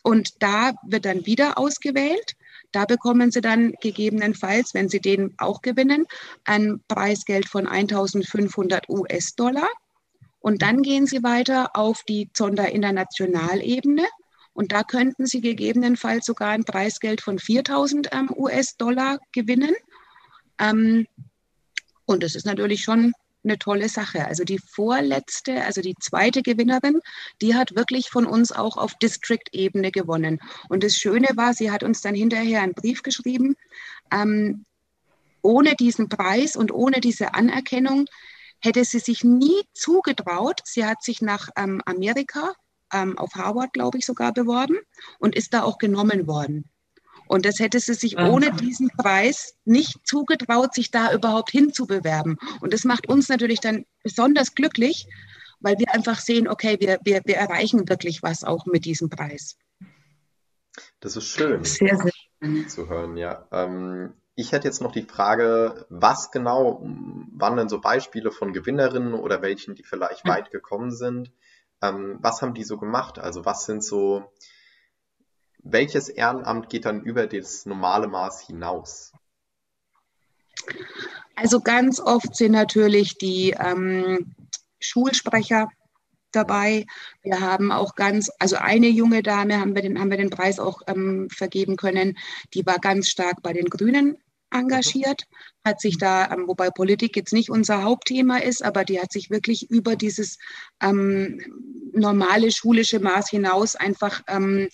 Und 0.03 0.43
da 0.43 0.73
wird 0.85 1.05
dann 1.05 1.25
wieder 1.25 1.57
ausgewählt. 1.57 2.33
Da 2.71 2.85
bekommen 2.85 3.31
Sie 3.31 3.41
dann 3.41 3.73
gegebenenfalls, 3.81 4.73
wenn 4.73 4.89
Sie 4.89 4.99
den 4.99 5.33
auch 5.37 5.61
gewinnen, 5.61 6.05
ein 6.43 6.81
Preisgeld 6.87 7.47
von 7.47 7.67
1500 7.67 8.89
US-Dollar. 8.89 9.69
Und 10.39 10.61
dann 10.61 10.81
gehen 10.83 11.07
Sie 11.07 11.23
weiter 11.23 11.71
auf 11.73 12.03
die 12.03 12.29
Zonder 12.33 12.71
Internationalebene. 12.71 14.05
Und 14.53 14.71
da 14.71 14.83
könnten 14.83 15.25
Sie 15.25 15.41
gegebenenfalls 15.41 16.25
sogar 16.25 16.49
ein 16.49 16.65
Preisgeld 16.65 17.21
von 17.21 17.39
4000 17.39 18.09
ähm, 18.11 18.29
US-Dollar 18.35 19.19
gewinnen. 19.31 19.73
Ähm, 20.59 21.07
und 22.05 22.23
das 22.23 22.35
ist 22.35 22.45
natürlich 22.45 22.83
schon 22.83 23.13
eine 23.45 23.57
tolle 23.59 23.89
Sache. 23.89 24.25
Also 24.25 24.43
die 24.43 24.59
vorletzte, 24.59 25.63
also 25.63 25.81
die 25.81 25.95
zweite 25.99 26.41
Gewinnerin, 26.41 26.99
die 27.41 27.55
hat 27.55 27.75
wirklich 27.75 28.09
von 28.09 28.25
uns 28.25 28.51
auch 28.51 28.77
auf 28.77 28.95
District-Ebene 28.95 29.91
gewonnen. 29.91 30.39
Und 30.67 30.83
das 30.83 30.95
Schöne 30.95 31.29
war, 31.35 31.53
sie 31.53 31.71
hat 31.71 31.83
uns 31.83 32.01
dann 32.01 32.15
hinterher 32.15 32.61
einen 32.61 32.73
Brief 32.73 33.03
geschrieben. 33.03 33.55
Ähm, 34.11 34.65
ohne 35.41 35.75
diesen 35.75 36.09
Preis 36.09 36.55
und 36.55 36.73
ohne 36.73 36.99
diese 36.99 37.35
Anerkennung 37.35 38.05
hätte 38.61 38.83
sie 38.83 38.99
sich 38.99 39.23
nie 39.23 39.61
zugetraut. 39.73 40.61
Sie 40.63 40.85
hat 40.85 41.03
sich 41.03 41.21
nach 41.21 41.49
ähm, 41.55 41.81
Amerika, 41.85 42.53
ähm, 42.91 43.17
auf 43.17 43.35
Harvard, 43.35 43.73
glaube 43.73 43.99
ich, 43.99 44.05
sogar 44.05 44.33
beworben 44.33 44.77
und 45.19 45.35
ist 45.35 45.53
da 45.53 45.63
auch 45.63 45.77
genommen 45.77 46.27
worden. 46.27 46.69
Und 47.27 47.45
das 47.45 47.59
hätte 47.59 47.79
sie 47.79 47.93
sich 47.93 48.17
ohne 48.17 48.51
diesen 48.51 48.89
Preis 48.89 49.55
nicht 49.65 50.05
zugetraut, 50.05 50.73
sich 50.73 50.91
da 50.91 51.13
überhaupt 51.13 51.51
hinzubewerben. 51.51 52.37
Und 52.61 52.73
das 52.73 52.83
macht 52.83 53.07
uns 53.07 53.29
natürlich 53.29 53.59
dann 53.59 53.85
besonders 54.03 54.55
glücklich, 54.55 55.07
weil 55.59 55.77
wir 55.79 55.93
einfach 55.93 56.19
sehen, 56.19 56.47
okay, 56.47 56.77
wir, 56.79 56.99
wir, 57.03 57.21
wir 57.25 57.37
erreichen 57.37 57.89
wirklich 57.89 58.21
was 58.21 58.43
auch 58.43 58.65
mit 58.65 58.85
diesem 58.85 59.09
Preis. 59.09 59.57
Das 60.99 61.15
ist 61.15 61.27
schön 61.27 61.63
sehr, 61.63 61.97
sehr 61.97 62.11
schön. 62.41 62.67
zu 62.69 62.89
hören, 62.89 63.17
ja. 63.17 63.47
Ähm, 63.51 64.13
ich 64.35 64.51
hätte 64.51 64.67
jetzt 64.67 64.81
noch 64.81 64.91
die 64.91 65.03
Frage, 65.03 65.85
was 65.89 66.31
genau 66.31 66.81
waren 66.83 67.57
denn 67.57 67.69
so 67.69 67.79
Beispiele 67.79 68.31
von 68.31 68.51
Gewinnerinnen 68.51 69.13
oder 69.13 69.41
welchen, 69.41 69.75
die 69.75 69.83
vielleicht 69.83 70.27
weit 70.27 70.51
gekommen 70.51 70.91
sind? 70.91 71.31
Ähm, 71.81 72.17
was 72.19 72.41
haben 72.41 72.53
die 72.53 72.65
so 72.65 72.77
gemacht? 72.77 73.17
Also 73.17 73.45
was 73.45 73.65
sind 73.65 73.83
so 73.83 74.31
welches 75.65 76.09
Ehrenamt 76.09 76.69
geht 76.69 76.85
dann 76.85 77.01
über 77.01 77.27
das 77.27 77.65
normale 77.65 78.07
Maß 78.07 78.41
hinaus? 78.41 79.11
Also 81.35 81.59
ganz 81.59 81.99
oft 81.99 82.35
sind 82.35 82.53
natürlich 82.53 83.17
die 83.17 83.55
ähm, 83.59 84.35
Schulsprecher 84.79 85.67
dabei. 86.31 86.85
Wir 87.23 87.41
haben 87.41 87.71
auch 87.71 87.95
ganz, 87.95 88.29
also 88.39 88.57
eine 88.57 88.87
junge 88.87 89.23
Dame 89.23 89.59
haben 89.59 89.73
wir 89.75 89.81
den, 89.81 89.99
haben 89.99 90.11
wir 90.11 90.17
den 90.17 90.29
Preis 90.29 90.59
auch 90.59 90.81
ähm, 90.87 91.29
vergeben 91.29 91.77
können, 91.77 92.17
die 92.53 92.65
war 92.65 92.77
ganz 92.77 93.09
stark 93.09 93.41
bei 93.41 93.53
den 93.53 93.65
Grünen 93.65 94.17
engagiert, 94.51 95.23
hat 95.65 95.81
sich 95.81 95.97
da, 95.97 96.31
ähm, 96.31 96.47
wobei 96.47 96.69
Politik 96.69 97.15
jetzt 97.15 97.33
nicht 97.33 97.49
unser 97.49 97.83
Hauptthema 97.83 98.37
ist, 98.37 98.63
aber 98.63 98.85
die 98.85 99.01
hat 99.01 99.11
sich 99.11 99.29
wirklich 99.29 99.69
über 99.69 99.95
dieses 99.95 100.37
ähm, 100.81 101.41
normale 101.93 102.51
schulische 102.51 102.99
Maß 102.99 103.29
hinaus 103.29 103.75
einfach 103.75 104.21
ähm, 104.27 104.69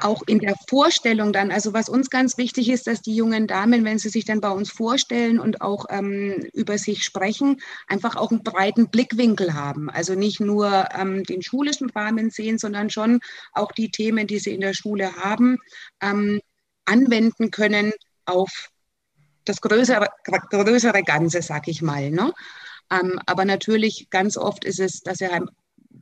auch 0.00 0.22
in 0.26 0.38
der 0.38 0.56
Vorstellung 0.68 1.32
dann, 1.32 1.50
also 1.50 1.74
was 1.74 1.88
uns 1.88 2.08
ganz 2.08 2.38
wichtig 2.38 2.70
ist, 2.70 2.86
dass 2.86 3.02
die 3.02 3.14
jungen 3.14 3.46
Damen, 3.46 3.84
wenn 3.84 3.98
sie 3.98 4.08
sich 4.08 4.24
dann 4.24 4.40
bei 4.40 4.50
uns 4.50 4.70
vorstellen 4.70 5.38
und 5.38 5.60
auch 5.60 5.86
ähm, 5.90 6.48
über 6.54 6.78
sich 6.78 7.04
sprechen, 7.04 7.60
einfach 7.88 8.16
auch 8.16 8.30
einen 8.30 8.42
breiten 8.42 8.88
Blickwinkel 8.88 9.54
haben. 9.54 9.90
Also 9.90 10.14
nicht 10.14 10.40
nur 10.40 10.88
ähm, 10.94 11.24
den 11.24 11.42
schulischen 11.42 11.90
Rahmen 11.90 12.30
sehen, 12.30 12.58
sondern 12.58 12.90
schon 12.90 13.20
auch 13.52 13.72
die 13.72 13.90
Themen, 13.90 14.26
die 14.26 14.38
sie 14.38 14.54
in 14.54 14.62
der 14.62 14.74
Schule 14.74 15.14
haben, 15.16 15.58
ähm, 16.00 16.40
anwenden 16.86 17.50
können 17.50 17.92
auf 18.24 18.70
das 19.44 19.60
größere, 19.60 20.08
größere 20.50 21.02
Ganze, 21.02 21.42
sag 21.42 21.68
ich 21.68 21.82
mal. 21.82 22.10
Ne? 22.10 22.32
Ähm, 22.90 23.20
aber 23.26 23.44
natürlich 23.44 24.08
ganz 24.10 24.36
oft 24.36 24.64
ist 24.64 24.80
es, 24.80 25.00
dass 25.00 25.20
er 25.20 25.46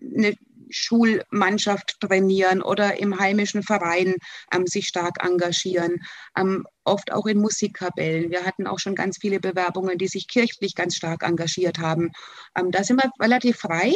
eine 0.01 0.35
Schulmannschaft 0.71 2.01
trainieren 2.01 2.63
oder 2.63 2.99
im 2.99 3.19
heimischen 3.19 3.63
Verein 3.63 4.15
ähm, 4.53 4.67
sich 4.67 4.87
stark 4.87 5.25
engagieren, 5.25 5.99
ähm, 6.37 6.67
oft 6.85 7.13
auch 7.13 7.27
in 7.27 7.39
Musikkapellen. 7.39 8.31
Wir 8.31 8.45
hatten 8.45 8.67
auch 8.67 8.79
schon 8.79 8.95
ganz 8.95 9.19
viele 9.19 9.41
Bewerbungen, 9.41 9.99
die 9.99 10.09
sich 10.09 10.29
kirchlich 10.29 10.75
ganz 10.75 10.97
stark 10.97 11.23
engagiert 11.23 11.79
haben. 11.79 12.13
Ähm, 12.57 12.71
da 12.71 12.85
sind 12.85 13.03
wir 13.03 13.11
relativ 13.21 13.59
frei. 13.59 13.95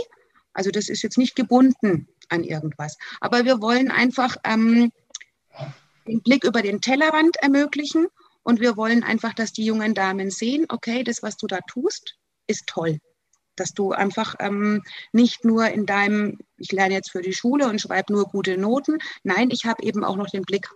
Also 0.52 0.70
das 0.70 0.88
ist 0.88 1.02
jetzt 1.02 1.18
nicht 1.18 1.34
gebunden 1.34 2.08
an 2.28 2.44
irgendwas. 2.44 2.96
Aber 3.20 3.44
wir 3.44 3.60
wollen 3.60 3.90
einfach 3.90 4.36
ähm, 4.44 4.92
den 6.06 6.22
Blick 6.22 6.44
über 6.44 6.62
den 6.62 6.80
Tellerrand 6.80 7.36
ermöglichen 7.36 8.06
und 8.42 8.60
wir 8.60 8.76
wollen 8.76 9.02
einfach, 9.02 9.34
dass 9.34 9.52
die 9.52 9.64
jungen 9.64 9.94
Damen 9.94 10.30
sehen, 10.30 10.66
okay, 10.68 11.02
das, 11.02 11.22
was 11.22 11.36
du 11.36 11.46
da 11.46 11.60
tust, 11.66 12.16
ist 12.46 12.66
toll 12.66 12.98
dass 13.56 13.72
du 13.72 13.92
einfach 13.92 14.34
ähm, 14.38 14.82
nicht 15.12 15.44
nur 15.44 15.68
in 15.68 15.86
deinem, 15.86 16.38
ich 16.56 16.72
lerne 16.72 16.94
jetzt 16.94 17.10
für 17.10 17.22
die 17.22 17.32
Schule 17.32 17.68
und 17.68 17.80
schreibe 17.80 18.12
nur 18.12 18.24
gute 18.24 18.58
Noten. 18.58 18.98
Nein, 19.22 19.50
ich 19.50 19.64
habe 19.64 19.82
eben 19.82 20.04
auch 20.04 20.16
noch 20.16 20.30
den 20.30 20.42
Blick 20.42 20.68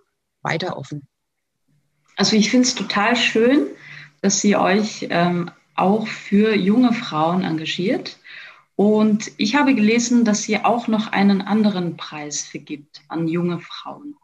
weiter 0.43 0.77
offen. 0.77 1.07
Also 2.17 2.37
ich 2.37 2.51
finde 2.51 2.67
es 2.67 2.75
total 2.75 3.17
schön, 3.17 3.67
dass 4.21 4.41
Sie 4.41 4.57
euch 4.57 5.07
ähm, 5.11 5.51
auch 5.77 6.07
für 6.07 6.55
junge 6.55 6.93
Frauen 6.93 7.45
engagiert. 7.45 8.19
Und 8.79 9.33
ich 9.39 9.57
habe 9.57 9.75
gelesen, 9.75 10.25
dass 10.25 10.43
sie 10.43 10.65
auch 10.65 10.87
noch 10.87 11.11
einen 11.11 11.43
anderen 11.43 11.97
Preis 11.97 12.43
vergibt 12.43 13.03
an 13.09 13.27
junge 13.27 13.59
Frauen. 13.59 14.17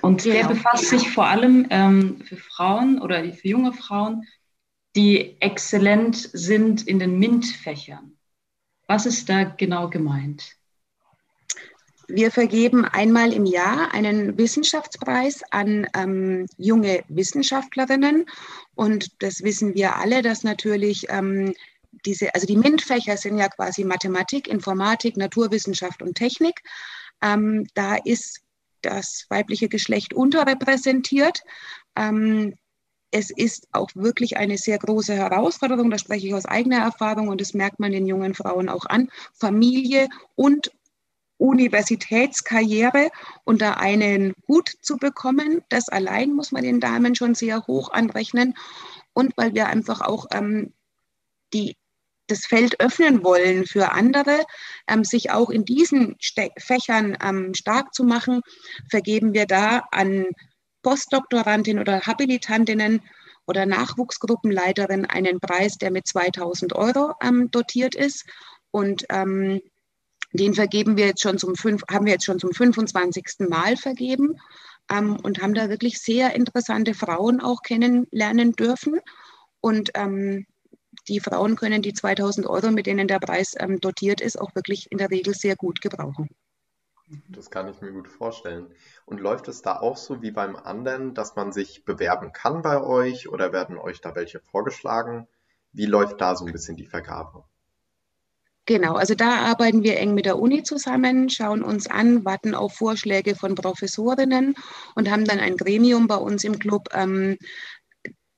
Und 0.00 0.22
genau. 0.22 0.34
der 0.34 0.48
befasst 0.48 0.88
sich 0.88 1.10
vor 1.10 1.26
allem 1.26 1.66
ähm, 1.70 2.22
für 2.24 2.36
Frauen 2.36 3.00
oder 3.00 3.22
für 3.32 3.48
junge 3.48 3.72
Frauen 3.72 4.26
die 4.96 5.40
exzellent 5.40 6.30
sind 6.32 6.86
in 6.86 6.98
den 6.98 7.18
MINT-Fächern. 7.18 8.16
Was 8.86 9.06
ist 9.06 9.28
da 9.28 9.44
genau 9.44 9.88
gemeint? 9.88 10.56
Wir 12.06 12.30
vergeben 12.30 12.84
einmal 12.84 13.32
im 13.32 13.46
Jahr 13.46 13.94
einen 13.94 14.36
Wissenschaftspreis 14.36 15.42
an 15.50 15.86
ähm, 15.96 16.46
junge 16.58 17.02
Wissenschaftlerinnen. 17.08 18.26
Und 18.74 19.22
das 19.22 19.42
wissen 19.42 19.74
wir 19.74 19.96
alle, 19.96 20.20
dass 20.20 20.44
natürlich 20.44 21.06
ähm, 21.08 21.54
diese, 22.04 22.34
also 22.34 22.46
die 22.46 22.58
MINT-Fächer 22.58 23.16
sind 23.16 23.38
ja 23.38 23.48
quasi 23.48 23.84
Mathematik, 23.84 24.48
Informatik, 24.48 25.16
Naturwissenschaft 25.16 26.02
und 26.02 26.14
Technik. 26.14 26.62
Ähm, 27.22 27.66
da 27.74 27.96
ist 27.96 28.42
das 28.82 29.24
weibliche 29.30 29.68
Geschlecht 29.68 30.12
unterrepräsentiert. 30.12 31.40
Ähm, 31.96 32.54
es 33.10 33.30
ist 33.30 33.68
auch 33.72 33.88
wirklich 33.94 34.36
eine 34.36 34.58
sehr 34.58 34.78
große 34.78 35.14
Herausforderung, 35.14 35.90
da 35.90 35.98
spreche 35.98 36.26
ich 36.26 36.34
aus 36.34 36.46
eigener 36.46 36.78
Erfahrung 36.78 37.28
und 37.28 37.40
das 37.40 37.54
merkt 37.54 37.78
man 37.78 37.92
den 37.92 38.06
jungen 38.06 38.34
Frauen 38.34 38.68
auch 38.68 38.86
an, 38.86 39.08
Familie 39.32 40.08
und 40.34 40.72
Universitätskarriere 41.38 43.10
unter 43.44 43.78
einen 43.78 44.34
Hut 44.48 44.72
zu 44.80 44.96
bekommen. 44.96 45.62
Das 45.68 45.88
allein 45.88 46.32
muss 46.32 46.52
man 46.52 46.62
den 46.62 46.80
Damen 46.80 47.14
schon 47.14 47.34
sehr 47.34 47.66
hoch 47.66 47.90
anrechnen. 47.92 48.54
Und 49.12 49.36
weil 49.36 49.54
wir 49.54 49.66
einfach 49.66 50.00
auch 50.00 50.26
ähm, 50.32 50.72
die, 51.52 51.76
das 52.28 52.46
Feld 52.46 52.80
öffnen 52.80 53.22
wollen 53.24 53.66
für 53.66 53.92
andere, 53.92 54.44
ähm, 54.88 55.04
sich 55.04 55.30
auch 55.30 55.50
in 55.50 55.64
diesen 55.64 56.16
Ste 56.20 56.50
Fächern 56.56 57.16
ähm, 57.22 57.54
stark 57.54 57.94
zu 57.94 58.04
machen, 58.04 58.40
vergeben 58.88 59.34
wir 59.34 59.46
da 59.46 59.84
an 59.90 60.26
Postdoktorandinnen 60.84 61.80
oder 61.80 62.02
Habilitantinnen 62.02 63.02
oder 63.46 63.66
Nachwuchsgruppenleiterin 63.66 65.06
einen 65.06 65.40
Preis, 65.40 65.76
der 65.78 65.90
mit 65.90 66.06
2000 66.06 66.74
Euro 66.74 67.14
ähm, 67.20 67.50
dotiert 67.50 67.96
ist. 67.96 68.24
Und 68.70 69.04
ähm, 69.10 69.60
den 70.32 70.54
vergeben 70.54 70.96
wir 70.96 71.06
jetzt 71.06 71.22
schon 71.22 71.38
zum 71.38 71.56
fünf, 71.56 71.82
haben 71.90 72.06
wir 72.06 72.12
jetzt 72.12 72.24
schon 72.24 72.38
zum 72.38 72.52
25. 72.52 73.48
Mal 73.48 73.76
vergeben 73.76 74.38
ähm, 74.90 75.16
und 75.22 75.42
haben 75.42 75.54
da 75.54 75.68
wirklich 75.68 76.00
sehr 76.00 76.34
interessante 76.34 76.94
Frauen 76.94 77.40
auch 77.40 77.62
kennenlernen 77.62 78.52
dürfen. 78.52 79.00
Und 79.60 79.90
ähm, 79.94 80.46
die 81.08 81.20
Frauen 81.20 81.56
können 81.56 81.82
die 81.82 81.92
2000 81.92 82.46
Euro, 82.46 82.70
mit 82.70 82.86
denen 82.86 83.08
der 83.08 83.18
Preis 83.18 83.54
ähm, 83.58 83.80
dotiert 83.80 84.20
ist, 84.20 84.40
auch 84.40 84.54
wirklich 84.54 84.90
in 84.90 84.98
der 84.98 85.10
Regel 85.10 85.34
sehr 85.34 85.56
gut 85.56 85.80
gebrauchen. 85.80 86.28
Das 87.28 87.50
kann 87.50 87.68
ich 87.68 87.80
mir 87.80 87.92
gut 87.92 88.08
vorstellen. 88.08 88.74
Und 89.04 89.20
läuft 89.20 89.48
es 89.48 89.62
da 89.62 89.78
auch 89.78 89.96
so 89.96 90.22
wie 90.22 90.30
beim 90.30 90.56
anderen, 90.56 91.14
dass 91.14 91.36
man 91.36 91.52
sich 91.52 91.84
bewerben 91.84 92.32
kann 92.32 92.62
bei 92.62 92.82
euch 92.82 93.28
oder 93.28 93.52
werden 93.52 93.76
euch 93.76 94.00
da 94.00 94.14
welche 94.14 94.40
vorgeschlagen? 94.40 95.28
Wie 95.72 95.86
läuft 95.86 96.20
da 96.20 96.34
so 96.34 96.46
ein 96.46 96.52
bisschen 96.52 96.76
die 96.76 96.86
Vergabe? 96.86 97.44
Genau, 98.66 98.94
also 98.94 99.14
da 99.14 99.44
arbeiten 99.44 99.82
wir 99.82 99.98
eng 99.98 100.14
mit 100.14 100.24
der 100.24 100.38
Uni 100.38 100.62
zusammen, 100.62 101.28
schauen 101.28 101.62
uns 101.62 101.86
an, 101.86 102.24
warten 102.24 102.54
auf 102.54 102.74
Vorschläge 102.74 103.34
von 103.34 103.54
Professorinnen 103.54 104.54
und 104.94 105.10
haben 105.10 105.26
dann 105.26 105.38
ein 105.38 105.58
Gremium 105.58 106.06
bei 106.06 106.16
uns 106.16 106.44
im 106.44 106.58
Club, 106.58 106.88
ähm, 106.92 107.36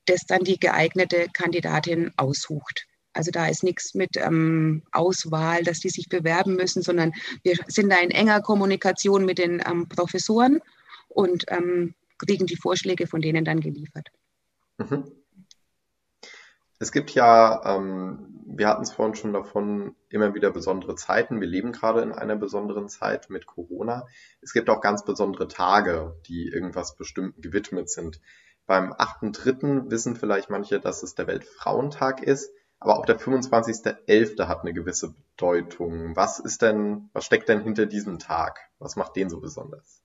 das 0.05 0.25
dann 0.25 0.43
die 0.43 0.59
geeignete 0.59 1.27
Kandidatin 1.31 2.11
aussucht. 2.17 2.87
Also 3.17 3.31
da 3.31 3.47
ist 3.47 3.63
nichts 3.63 3.95
mit 3.95 4.15
ähm, 4.15 4.83
Auswahl, 4.91 5.63
dass 5.63 5.79
die 5.79 5.89
sich 5.89 6.07
bewerben 6.07 6.55
müssen, 6.55 6.83
sondern 6.83 7.13
wir 7.43 7.57
sind 7.67 7.91
da 7.91 7.97
in 7.97 8.11
enger 8.11 8.41
Kommunikation 8.41 9.25
mit 9.25 9.39
den 9.39 9.61
ähm, 9.65 9.89
Professoren 9.89 10.61
und 11.09 11.45
ähm, 11.49 11.95
kriegen 12.19 12.45
die 12.45 12.57
Vorschläge 12.57 13.07
von 13.07 13.21
denen 13.21 13.43
dann 13.43 13.59
geliefert. 13.59 14.09
Mhm. 14.77 15.11
Es 16.79 16.91
gibt 16.91 17.11
ja, 17.11 17.75
ähm, 17.75 18.43
wir 18.45 18.67
hatten 18.67 18.83
es 18.83 18.91
vorhin 18.91 19.15
schon 19.15 19.33
davon, 19.33 19.95
immer 20.09 20.35
wieder 20.35 20.51
besondere 20.51 20.95
Zeiten. 20.95 21.41
Wir 21.41 21.47
leben 21.47 21.71
gerade 21.71 22.01
in 22.01 22.11
einer 22.11 22.35
besonderen 22.35 22.87
Zeit 22.87 23.31
mit 23.31 23.47
Corona. 23.47 24.05
Es 24.41 24.53
gibt 24.53 24.69
auch 24.69 24.79
ganz 24.79 25.03
besondere 25.03 25.47
Tage, 25.47 26.15
die 26.27 26.47
irgendwas 26.47 26.95
Bestimmten 26.95 27.41
gewidmet 27.41 27.89
sind. 27.89 28.21
Beim 28.67 28.93
8.3. 28.93 29.89
wissen 29.89 30.15
vielleicht 30.15 30.49
manche, 30.51 30.79
dass 30.79 31.01
es 31.01 31.15
der 31.15 31.25
Weltfrauentag 31.25 32.21
ist. 32.21 32.51
Aber 32.79 32.99
auch 32.99 33.05
der 33.05 33.19
25.11. 33.19 34.47
hat 34.47 34.61
eine 34.61 34.73
gewisse 34.73 35.13
Bedeutung. 35.13 36.15
Was 36.15 36.39
ist 36.39 36.61
denn, 36.61 37.09
was 37.13 37.25
steckt 37.25 37.49
denn 37.49 37.63
hinter 37.63 37.85
diesem 37.85 38.19
Tag? 38.19 38.59
Was 38.79 38.95
macht 38.95 39.15
den 39.15 39.29
so 39.29 39.39
besonders? 39.39 40.01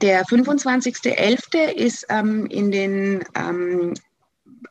Der 0.00 0.24
25.11. 0.24 1.72
ist 1.72 2.06
ähm, 2.08 2.46
in 2.46 2.70
den, 2.70 3.24
ähm, 3.34 3.94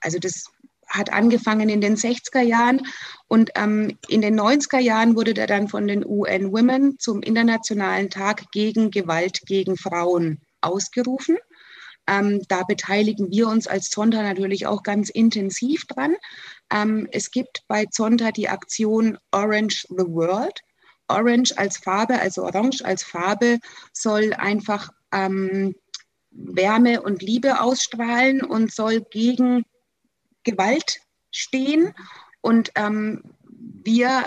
also 0.01 0.20
das 0.20 0.46
hat 0.88 1.12
angefangen 1.12 1.70
in 1.70 1.82
den 1.82 1.96
60er 1.96 2.41
Jahren 2.41 2.82
und 3.27 3.51
ähm, 3.55 3.98
in 4.08 4.22
den 4.22 4.39
90er 4.39 4.79
Jahren 4.79 5.15
wurde 5.15 5.34
der 5.34 5.48
dann 5.48 5.67
von 5.67 5.88
den 5.88 6.05
UN 6.05 6.51
Women 6.51 7.00
zum 7.00 7.22
Internationalen 7.24 8.10
Tag 8.10 8.51
gegen 8.51 8.91
Gewalt 8.91 9.41
gegen 9.46 9.75
Frauen 9.75 10.39
ausgerufen. 10.62 11.38
Ähm, 12.08 12.42
da 12.48 12.64
beteiligen 12.64 13.32
wir 13.32 13.48
uns 13.48 13.68
als 13.68 13.90
Zonta 13.90 14.22
natürlich 14.22 14.68
auch 14.68 14.84
ganz 14.84 15.10
intensiv 15.10 15.86
dran. 15.86 16.16
Ähm, 16.72 17.08
es 17.12 17.32
gibt 17.32 17.64
bei 17.68 17.86
Zonta 17.86 18.32
die 18.32 18.50
Aktion 18.50 19.18
Orange 19.32 19.86
the 19.90 20.06
World. 20.06 20.60
Orange 21.08 21.58
als 21.58 21.78
Farbe, 21.78 22.20
also 22.20 22.44
Orange 22.44 22.84
als 22.84 23.04
Farbe, 23.04 23.60
soll 23.94 24.34
einfach 24.34 24.90
ähm, 25.12 25.76
Wärme 26.32 27.02
und 27.02 27.22
Liebe 27.22 27.62
ausstrahlen 27.62 28.44
und 28.44 28.74
soll 28.74 29.02
gegen 29.02 29.66
Gewalt 30.44 31.02
stehen. 31.32 31.94
Und 32.42 32.72
ähm, 32.76 33.24
wir 33.84 34.24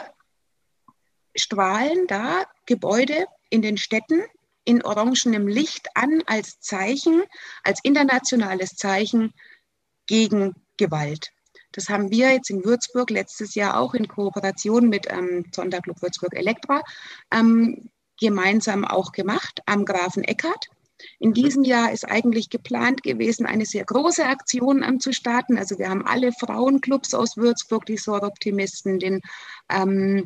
strahlen 1.37 2.06
da 2.06 2.45
Gebäude 2.66 3.26
in 3.50 3.62
den 3.62 3.76
Städten 3.76 4.23
in 4.66 4.85
orangenem 4.85 5.49
Licht 5.49 5.88
an 5.94 6.23
als 6.26 6.61
Zeichen, 6.61 7.23
als 7.62 7.80
internationales 7.82 8.76
Zeichen 8.76 9.32
gegen 10.06 10.54
Gewalt. 10.76 11.30
Das 11.73 11.88
haben 11.88 12.11
wir 12.11 12.32
jetzt 12.32 12.50
in 12.50 12.64
Würzburg 12.64 13.11
letztes 13.11 13.54
Jahr 13.54 13.78
auch 13.78 13.94
in 13.94 14.08
Kooperation 14.08 14.88
mit 14.88 15.06
ähm, 15.11 15.46
Sonderclub 15.54 16.02
Würzburg 16.02 16.35
Elektra 16.35 16.82
ähm, 17.32 17.90
gemeinsam 18.18 18.85
auch 18.85 19.12
gemacht 19.12 19.61
am 19.66 19.85
Grafen 19.85 20.25
Eckert. 20.25 20.66
In 21.18 21.35
diesem 21.35 21.62
Jahr 21.62 21.92
ist 21.92 22.04
eigentlich 22.04 22.49
geplant 22.49 23.02
gewesen, 23.02 23.44
eine 23.46 23.66
sehr 23.66 23.85
große 23.85 24.25
Aktion 24.25 24.82
ähm, 24.82 25.00
zu 25.00 25.12
starten. 25.12 25.58
Also 25.58 25.78
wir 25.78 25.90
haben 25.90 26.06
alle 26.06 26.32
Frauenclubs 26.32 27.14
aus 27.14 27.37
Würzburg, 27.37 27.85
die 27.87 27.99
Soroptimisten, 27.99 28.99
den 28.99 29.20
ähm, 29.70 30.25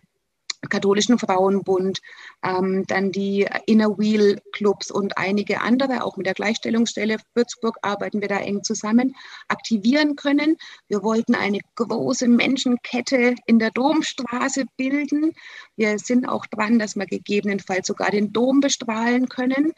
katholischen 0.69 1.19
Frauenbund, 1.19 2.01
ähm, 2.43 2.85
dann 2.87 3.13
die 3.13 3.47
Inner 3.67 3.99
Wheel 3.99 4.41
Clubs 4.53 4.91
und 4.91 5.17
einige 5.17 5.61
andere, 5.61 6.05
auch 6.05 6.17
mit 6.17 6.27
der 6.27 6.35
Gleichstellungsstelle 6.35 7.17
Würzburg 7.35 7.77
arbeiten 7.83 8.21
wir 8.21 8.29
da 8.29 8.39
eng 8.39 8.63
zusammen, 8.63 9.15
aktivieren 9.49 10.17
können. 10.17 10.57
Wir 10.89 11.03
wollten 11.03 11.35
eine 11.35 11.61
große 11.77 12.29
Menschenkette 12.29 13.35
in 13.47 13.59
der 13.59 13.71
Domstraße 13.71 14.65
bilden. 14.77 15.33
Wir 15.77 15.99
sind 15.99 16.29
auch 16.29 16.47
dran, 16.47 16.79
dass 16.79 16.97
wir 16.97 17.07
gegebenenfalls 17.07 17.87
sogar 17.87 18.11
den 18.11 18.33
Dom 18.33 18.61
bestrahlen 18.61 19.29
können. 19.29 19.73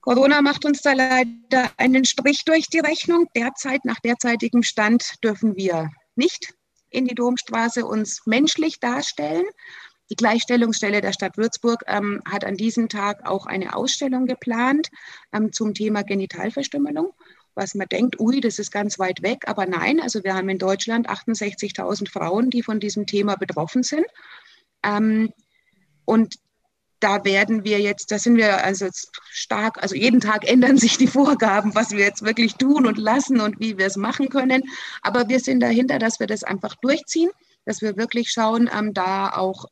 Corona 0.00 0.40
macht 0.40 0.64
uns 0.64 0.82
da 0.82 0.92
leider 0.92 1.70
einen 1.78 2.04
Strich 2.04 2.44
durch 2.44 2.68
die 2.68 2.78
Rechnung. 2.78 3.26
Derzeit, 3.34 3.84
nach 3.84 3.98
derzeitigem 3.98 4.62
Stand, 4.62 5.14
dürfen 5.24 5.56
wir 5.56 5.90
nicht 6.14 6.54
in 6.96 7.04
die 7.04 7.14
Domstraße 7.14 7.84
uns 7.84 8.22
menschlich 8.26 8.80
darstellen. 8.80 9.44
Die 10.08 10.16
Gleichstellungsstelle 10.16 11.00
der 11.00 11.12
Stadt 11.12 11.36
Würzburg 11.36 11.82
ähm, 11.88 12.22
hat 12.24 12.44
an 12.44 12.56
diesem 12.56 12.88
Tag 12.88 13.26
auch 13.28 13.46
eine 13.46 13.76
Ausstellung 13.76 14.26
geplant 14.26 14.88
ähm, 15.32 15.52
zum 15.52 15.74
Thema 15.74 16.02
Genitalverstümmelung, 16.02 17.12
was 17.54 17.74
man 17.74 17.88
denkt, 17.88 18.18
ui, 18.18 18.40
das 18.40 18.58
ist 18.58 18.70
ganz 18.70 18.98
weit 18.98 19.22
weg. 19.22 19.44
Aber 19.46 19.66
nein, 19.66 20.00
also 20.00 20.24
wir 20.24 20.34
haben 20.34 20.48
in 20.48 20.58
Deutschland 20.58 21.10
68.000 21.10 22.10
Frauen, 22.10 22.50
die 22.50 22.62
von 22.62 22.80
diesem 22.80 23.06
Thema 23.06 23.36
betroffen 23.36 23.82
sind. 23.82 24.06
Ähm, 24.82 25.32
und 26.06 26.36
da 27.00 27.24
werden 27.24 27.64
wir 27.64 27.80
jetzt, 27.80 28.10
da 28.10 28.18
sind 28.18 28.36
wir 28.36 28.64
also 28.64 28.88
stark, 29.30 29.82
also 29.82 29.94
jeden 29.94 30.20
Tag 30.20 30.48
ändern 30.48 30.78
sich 30.78 30.96
die 30.96 31.06
Vorgaben, 31.06 31.74
was 31.74 31.90
wir 31.90 32.04
jetzt 32.04 32.24
wirklich 32.24 32.54
tun 32.54 32.86
und 32.86 32.98
lassen 32.98 33.40
und 33.40 33.60
wie 33.60 33.76
wir 33.76 33.86
es 33.86 33.96
machen 33.96 34.28
können. 34.28 34.62
Aber 35.02 35.28
wir 35.28 35.40
sind 35.40 35.60
dahinter, 35.60 35.98
dass 35.98 36.20
wir 36.20 36.26
das 36.26 36.42
einfach 36.42 36.74
durchziehen, 36.76 37.30
dass 37.64 37.82
wir 37.82 37.96
wirklich 37.96 38.30
schauen, 38.30 38.70
ähm, 38.72 38.94
da 38.94 39.30
auch 39.30 39.66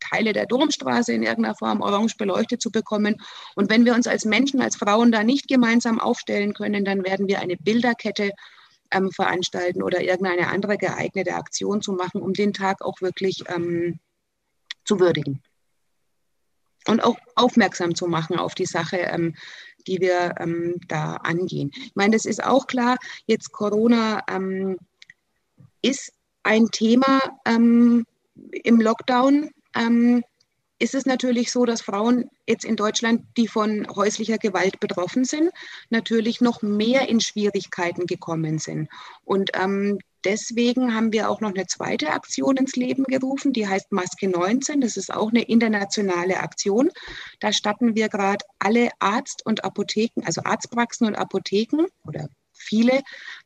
Teile 0.00 0.32
der 0.32 0.46
Domstraße 0.46 1.12
in 1.12 1.22
irgendeiner 1.22 1.54
Form 1.54 1.80
orange 1.80 2.16
beleuchtet 2.16 2.60
zu 2.60 2.72
bekommen. 2.72 3.22
Und 3.54 3.70
wenn 3.70 3.84
wir 3.84 3.94
uns 3.94 4.08
als 4.08 4.24
Menschen, 4.24 4.60
als 4.60 4.76
Frauen 4.76 5.12
da 5.12 5.22
nicht 5.22 5.46
gemeinsam 5.46 6.00
aufstellen 6.00 6.54
können, 6.54 6.84
dann 6.84 7.04
werden 7.04 7.28
wir 7.28 7.38
eine 7.38 7.56
Bilderkette 7.56 8.32
ähm, 8.90 9.12
veranstalten 9.12 9.80
oder 9.80 10.02
irgendeine 10.02 10.48
andere 10.48 10.76
geeignete 10.76 11.34
Aktion 11.34 11.82
zu 11.82 11.92
machen, 11.92 12.20
um 12.20 12.32
den 12.32 12.52
Tag 12.52 12.82
auch 12.82 13.00
wirklich 13.00 13.44
ähm, 13.48 14.00
zu 14.84 14.98
würdigen 14.98 15.40
und 16.86 17.02
auch 17.02 17.16
aufmerksam 17.34 17.94
zu 17.94 18.06
machen 18.06 18.38
auf 18.38 18.54
die 18.54 18.66
Sache, 18.66 18.98
ähm, 18.98 19.34
die 19.86 20.00
wir 20.00 20.34
ähm, 20.38 20.76
da 20.88 21.14
angehen. 21.16 21.70
Ich 21.74 21.94
meine, 21.94 22.14
das 22.14 22.24
ist 22.24 22.42
auch 22.42 22.66
klar, 22.66 22.96
jetzt 23.26 23.52
Corona 23.52 24.22
ähm, 24.28 24.78
ist 25.82 26.12
ein 26.42 26.68
Thema 26.70 27.20
ähm, 27.44 28.04
im 28.64 28.80
Lockdown. 28.80 29.50
Ähm, 29.74 30.22
ist 30.78 30.96
es 30.96 31.06
natürlich 31.06 31.52
so, 31.52 31.64
dass 31.64 31.80
Frauen 31.80 32.28
jetzt 32.48 32.64
in 32.64 32.74
Deutschland, 32.74 33.22
die 33.36 33.46
von 33.46 33.86
häuslicher 33.94 34.38
Gewalt 34.38 34.80
betroffen 34.80 35.24
sind, 35.24 35.50
natürlich 35.90 36.40
noch 36.40 36.60
mehr 36.62 37.08
in 37.08 37.20
Schwierigkeiten 37.20 38.06
gekommen 38.06 38.58
sind. 38.58 38.88
Und 39.24 39.50
ähm, 39.54 40.00
deswegen 40.24 40.94
haben 40.94 41.12
wir 41.12 41.30
auch 41.30 41.40
noch 41.40 41.54
eine 41.54 41.66
zweite 41.66 42.10
Aktion 42.10 42.56
ins 42.56 42.76
Leben 42.76 43.04
gerufen, 43.04 43.52
die 43.52 43.66
heißt 43.66 43.92
Maske 43.92 44.28
19. 44.28 44.80
Das 44.80 44.96
ist 44.96 45.12
auch 45.12 45.30
eine 45.30 45.42
internationale 45.42 46.38
Aktion. 46.38 46.90
Da 47.40 47.52
statten 47.52 47.94
wir 47.94 48.08
gerade 48.08 48.44
alle 48.58 48.90
Arzt- 48.98 49.44
und 49.44 49.64
Apotheken, 49.64 50.22
also 50.24 50.42
Arztpraxen 50.44 51.06
und 51.06 51.16
Apotheken 51.16 51.86
oder 52.06 52.28
viele 52.52 53.02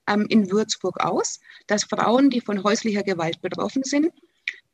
ähm, 0.06 0.26
in 0.28 0.50
Würzburg 0.50 1.00
aus, 1.00 1.40
dass 1.66 1.84
Frauen, 1.84 2.30
die 2.30 2.40
von 2.40 2.62
häuslicher 2.62 3.02
Gewalt 3.02 3.40
betroffen 3.40 3.82
sind, 3.82 4.12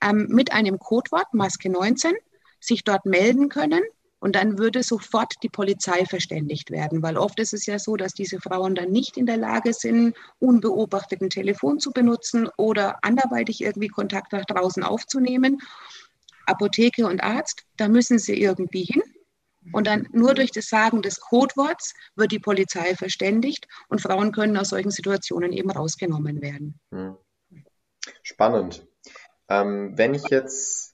ähm, 0.03 0.27
mit 0.29 0.53
einem 0.53 0.79
Codewort 0.79 1.33
Maske 1.33 1.71
19 1.71 2.15
sich 2.61 2.85
dort 2.85 3.07
melden 3.07 3.49
können 3.49 3.83
und 4.23 4.37
dann 4.37 4.57
würde 4.57 4.85
sofort 4.85 5.35
die 5.43 5.49
Polizei 5.49 6.07
verständigt 6.07 6.71
werden, 6.71 7.03
weil 7.03 7.17
oft 7.17 7.41
ist 7.41 7.53
es 7.53 7.67
ja 7.67 7.81
so, 7.81 7.97
dass 7.97 8.15
diese 8.15 8.41
Frauen 8.41 8.77
dann 8.77 8.93
nicht 8.93 9.17
in 9.17 9.27
der 9.27 9.37
Lage 9.37 9.73
sind, 9.73 10.15
unbeobachtet 10.39 11.21
ein 11.21 11.29
Telefon 11.29 11.81
zu 11.81 11.91
benutzen 11.91 12.49
oder 12.57 13.03
anderweitig 13.03 13.61
irgendwie 13.61 13.89
Kontakt 13.89 14.33
nach 14.33 14.45
draußen 14.45 14.85
aufzunehmen. 14.85 15.61
Apotheke 16.47 17.09
und 17.09 17.21
Arzt, 17.21 17.65
da 17.77 17.89
müssen 17.89 18.21
sie 18.21 18.41
irgendwie 18.41 18.85
hin. 18.85 19.03
Und 19.73 19.89
dann 19.89 20.09
nur 20.13 20.35
durch 20.35 20.53
das 20.53 20.69
Sagen 20.69 21.03
des 21.03 21.19
Codeworts 21.19 21.93
wird 22.15 22.31
die 22.31 22.39
Polizei 22.39 22.95
verständigt 22.95 23.67
und 23.89 24.01
Frauen 24.01 24.31
können 24.31 24.57
aus 24.57 24.69
solchen 24.69 24.93
Situationen 24.93 25.53
eben 25.53 25.73
rausgenommen 25.73 26.41
werden. 26.41 26.79
Hm. 26.93 27.17
Spannend. 28.23 28.87
Ähm, 29.49 29.99
wenn 29.99 30.15
ich 30.15 30.23
jetzt 30.31 30.92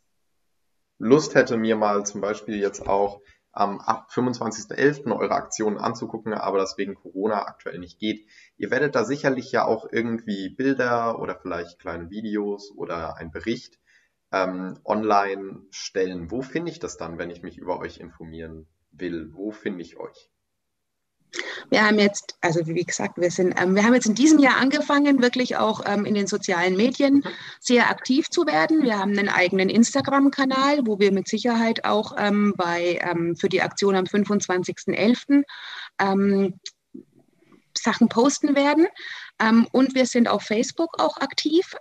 Lust 0.98 1.34
hätte, 1.34 1.56
mir 1.56 1.76
mal 1.76 2.04
zum 2.04 2.20
Beispiel 2.20 2.56
jetzt 2.56 2.86
auch 2.88 3.20
am 3.52 3.80
25.11. 3.80 5.16
eure 5.16 5.34
Aktionen 5.34 5.78
anzugucken, 5.78 6.34
aber 6.34 6.58
das 6.58 6.78
wegen 6.78 6.94
Corona 6.94 7.46
aktuell 7.46 7.78
nicht 7.78 7.98
geht. 7.98 8.28
Ihr 8.56 8.70
werdet 8.70 8.94
da 8.94 9.04
sicherlich 9.04 9.50
ja 9.50 9.64
auch 9.64 9.86
irgendwie 9.90 10.48
Bilder 10.48 11.18
oder 11.18 11.34
vielleicht 11.34 11.78
kleine 11.78 12.10
Videos 12.10 12.72
oder 12.76 13.16
ein 13.16 13.30
Bericht 13.30 13.78
ähm, 14.32 14.78
online 14.84 15.62
stellen. 15.70 16.30
Wo 16.30 16.42
finde 16.42 16.70
ich 16.70 16.78
das 16.78 16.96
dann, 16.96 17.18
wenn 17.18 17.30
ich 17.30 17.42
mich 17.42 17.58
über 17.58 17.78
euch 17.78 17.98
informieren 17.98 18.68
will? 18.90 19.30
Wo 19.32 19.50
finde 19.50 19.82
ich 19.82 19.96
euch? 19.98 20.30
Wir 21.70 21.84
haben 21.84 21.98
jetzt, 21.98 22.36
also 22.40 22.66
wie 22.66 22.84
gesagt, 22.84 23.18
wir 23.18 23.30
sind, 23.30 23.54
ähm, 23.60 23.74
wir 23.74 23.84
haben 23.84 23.94
jetzt 23.94 24.06
in 24.06 24.14
diesem 24.14 24.38
Jahr 24.38 24.56
angefangen, 24.56 25.20
wirklich 25.22 25.56
auch 25.56 25.82
ähm, 25.86 26.04
in 26.04 26.14
den 26.14 26.26
sozialen 26.26 26.76
Medien 26.76 27.22
sehr 27.60 27.90
aktiv 27.90 28.28
zu 28.30 28.46
werden. 28.46 28.82
Wir 28.82 28.98
haben 28.98 29.16
einen 29.16 29.28
eigenen 29.28 29.68
Instagram-Kanal, 29.68 30.86
wo 30.86 30.98
wir 30.98 31.12
mit 31.12 31.28
Sicherheit 31.28 31.84
auch 31.84 32.14
ähm, 32.18 32.54
bei, 32.56 32.98
ähm, 33.02 33.36
für 33.36 33.48
die 33.48 33.62
Aktion 33.62 33.94
am 33.94 34.04
25.11. 34.04 35.42
Ähm, 35.98 36.54
Sachen 37.76 38.08
posten 38.08 38.56
werden. 38.56 38.88
Ähm, 39.40 39.68
und 39.70 39.94
wir 39.94 40.06
sind 40.06 40.26
auf 40.26 40.42
Facebook 40.42 41.00
auch 41.00 41.18
aktiv, 41.18 41.76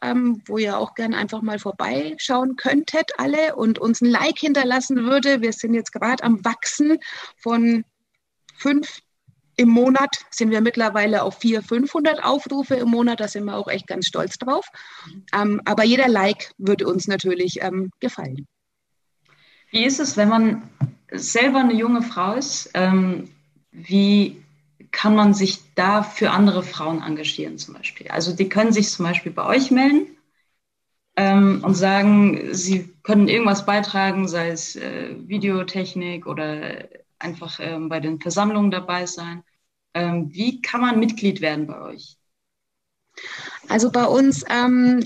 wo 0.45 0.59
ihr 0.59 0.77
auch 0.77 0.93
gerne 0.93 1.17
einfach 1.17 1.41
mal 1.41 1.57
vorbeischauen 1.57 2.55
könntet 2.55 3.13
alle 3.17 3.55
und 3.55 3.79
uns 3.79 4.01
ein 4.01 4.11
Like 4.11 4.37
hinterlassen 4.37 5.05
würde. 5.05 5.41
Wir 5.41 5.53
sind 5.53 5.73
jetzt 5.73 5.91
gerade 5.91 6.23
am 6.23 6.45
Wachsen 6.45 6.99
von 7.35 7.83
fünf 8.55 9.01
im 9.57 9.69
Monat 9.69 10.15
sind 10.29 10.51
wir 10.51 10.61
mittlerweile 10.61 11.23
auf 11.23 11.39
400, 11.39 11.67
500 11.67 12.23
Aufrufe 12.23 12.75
im 12.75 12.89
Monat. 12.89 13.19
Da 13.19 13.27
sind 13.27 13.45
wir 13.45 13.55
auch 13.55 13.67
echt 13.67 13.87
ganz 13.87 14.05
stolz 14.05 14.37
drauf. 14.37 14.67
Ähm, 15.33 15.61
aber 15.65 15.83
jeder 15.83 16.07
Like 16.07 16.51
würde 16.57 16.87
uns 16.87 17.07
natürlich 17.07 17.61
ähm, 17.61 17.89
gefallen. 17.99 18.47
Wie 19.71 19.83
ist 19.83 19.99
es, 19.99 20.15
wenn 20.15 20.29
man 20.29 20.69
selber 21.11 21.59
eine 21.59 21.73
junge 21.73 22.03
Frau 22.03 22.33
ist? 22.33 22.69
Ähm, 22.73 23.29
wie 23.71 24.41
kann 24.91 25.15
man 25.15 25.33
sich 25.33 25.59
da 25.75 26.03
für 26.03 26.31
andere 26.31 26.63
Frauen 26.63 27.01
engagieren 27.01 27.57
zum 27.57 27.73
Beispiel? 27.73 28.07
Also 28.09 28.35
die 28.35 28.49
können 28.49 28.71
sich 28.71 28.89
zum 28.89 29.05
Beispiel 29.05 29.31
bei 29.31 29.45
euch 29.45 29.71
melden 29.71 30.07
ähm, 31.15 31.61
und 31.63 31.75
sagen, 31.75 32.53
sie 32.53 32.93
können 33.03 33.27
irgendwas 33.27 33.65
beitragen, 33.65 34.27
sei 34.27 34.49
es 34.49 34.75
äh, 34.75 35.15
Videotechnik 35.27 36.27
oder 36.27 36.87
einfach 37.19 37.59
ähm, 37.59 37.89
bei 37.89 37.99
den 37.99 38.19
Versammlungen 38.19 38.71
dabei 38.71 39.05
sein. 39.05 39.43
Ähm, 39.97 40.31
wie 40.31 40.61
kann 40.61 40.81
man 40.81 40.99
Mitglied 40.99 41.41
werden 41.41 41.65
bei 41.65 41.81
euch? 41.81 42.17
Also 43.67 43.91
bei 43.91 44.05
uns, 44.05 44.45
ähm, 44.47 45.03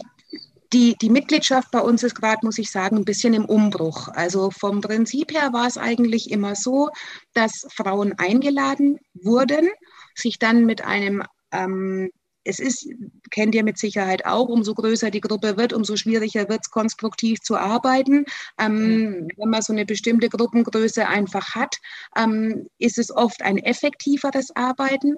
die, 0.74 0.98
die 1.02 1.10
Mitgliedschaft 1.10 1.72
bei 1.72 1.80
uns 1.80 2.04
ist 2.04 2.16
gerade, 2.16 2.46
muss 2.46 2.58
ich 2.58 2.70
sagen, 2.70 2.98
ein 2.98 3.06
bisschen 3.06 3.34
im 3.34 3.46
Umbruch. 3.46 4.10
Also 4.10 4.52
vom 4.52 4.82
Prinzip 4.82 5.32
her 5.32 5.54
war 5.54 5.66
es 5.66 5.78
eigentlich 5.78 6.30
immer 6.30 6.56
so, 6.56 6.90
dass 7.34 7.66
Frauen 7.74 8.14
eingeladen 8.18 9.00
wurden, 9.14 9.70
sich 10.14 10.40
dann 10.40 10.66
mit 10.66 10.84
einem 10.84 11.24
ähm, 11.54 12.12
es 12.44 12.60
ist, 12.60 12.88
kennt 13.30 13.56
ihr 13.56 13.64
mit 13.64 13.78
Sicherheit 13.78 14.26
auch, 14.26 14.48
umso 14.48 14.74
größer 14.74 15.12
die 15.12 15.22
Gruppe 15.22 15.58
wird, 15.58 15.74
umso 15.74 15.96
schwieriger 15.96 16.50
wird 16.50 16.62
es, 16.64 16.72
konstruktiv 16.72 17.40
zu 17.42 17.56
arbeiten. 17.58 18.26
Ähm, 18.60 19.28
wenn 19.38 19.50
man 19.50 19.62
so 19.62 19.74
eine 19.74 19.86
bestimmte 19.86 20.30
Gruppengröße 20.30 21.08
einfach 21.08 21.56
hat, 21.56 21.78
ähm, 22.18 22.68
ist 22.78 22.98
es 22.98 23.16
oft 23.16 23.42
ein 23.42 23.58
effektiveres 23.58 24.56
Arbeiten. 24.56 25.18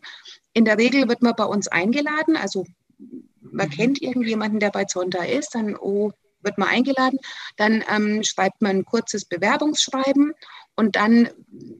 In 0.54 0.66
der 0.66 0.78
Regel 0.78 1.08
wird 1.08 1.22
man 1.22 1.36
bei 1.36 1.46
uns 1.46 1.68
eingeladen, 1.68 2.36
also 2.36 2.66
man 3.42 3.68
mhm. 3.68 3.72
kennt 3.72 4.02
irgendjemanden, 4.02 4.60
der 4.60 4.72
bei 4.72 4.86
Zonta 4.86 5.24
ist, 5.24 5.56
dann 5.56 5.76
oh, 5.76 6.12
wird 6.42 6.58
man 6.58 6.68
eingeladen, 6.68 7.20
dann 7.58 7.84
ähm, 7.90 8.24
schreibt 8.24 8.62
man 8.62 8.78
ein 8.78 8.86
kurzes 8.86 9.26
Bewerbungsschreiben 9.26 10.34
und 10.76 10.96
dann 10.96 11.30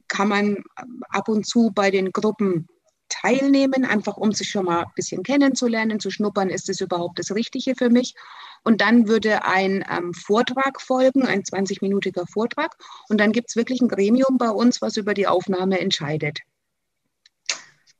kann 0.08 0.28
man 0.28 0.64
ab 1.10 1.28
und 1.28 1.46
zu 1.46 1.70
bei 1.74 1.90
den 1.90 2.12
Gruppen 2.12 2.68
teilnehmen, 3.08 3.84
einfach 3.84 4.16
um 4.16 4.32
sich 4.32 4.48
schon 4.48 4.66
mal 4.66 4.82
ein 4.84 4.92
bisschen 4.94 5.22
kennenzulernen, 5.22 6.00
zu 6.00 6.10
schnuppern, 6.10 6.50
ist 6.50 6.68
es 6.68 6.80
überhaupt 6.80 7.18
das 7.18 7.34
Richtige 7.34 7.74
für 7.76 7.90
mich. 7.90 8.14
Und 8.62 8.80
dann 8.80 9.08
würde 9.08 9.44
ein 9.44 9.84
ähm, 9.90 10.14
Vortrag 10.14 10.80
folgen, 10.80 11.26
ein 11.26 11.42
20-minütiger 11.42 12.26
Vortrag. 12.30 12.76
Und 13.08 13.18
dann 13.18 13.32
gibt 13.32 13.50
es 13.50 13.56
wirklich 13.56 13.80
ein 13.80 13.88
Gremium 13.88 14.38
bei 14.38 14.50
uns, 14.50 14.80
was 14.80 14.96
über 14.96 15.14
die 15.14 15.26
Aufnahme 15.26 15.80
entscheidet. 15.80 16.40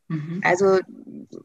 Mhm. 0.09 0.41
Also 0.45 0.79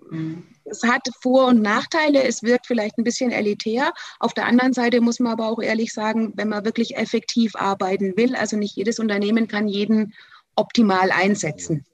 mhm. 0.09 0.43
es 0.65 0.83
hat 0.83 1.07
Vor- 1.21 1.47
und 1.47 1.61
Nachteile, 1.61 2.23
es 2.23 2.43
wirkt 2.43 2.67
vielleicht 2.67 2.97
ein 2.97 3.03
bisschen 3.03 3.31
elitär. 3.31 3.93
Auf 4.19 4.33
der 4.33 4.45
anderen 4.45 4.73
Seite 4.73 5.01
muss 5.01 5.19
man 5.19 5.33
aber 5.33 5.47
auch 5.47 5.61
ehrlich 5.61 5.93
sagen, 5.93 6.33
wenn 6.35 6.49
man 6.49 6.65
wirklich 6.65 6.97
effektiv 6.97 7.55
arbeiten 7.55 8.17
will, 8.17 8.35
also 8.35 8.57
nicht 8.57 8.75
jedes 8.75 8.99
Unternehmen 8.99 9.47
kann 9.47 9.67
jeden 9.67 10.13
optimal 10.55 11.11
einsetzen, 11.11 11.85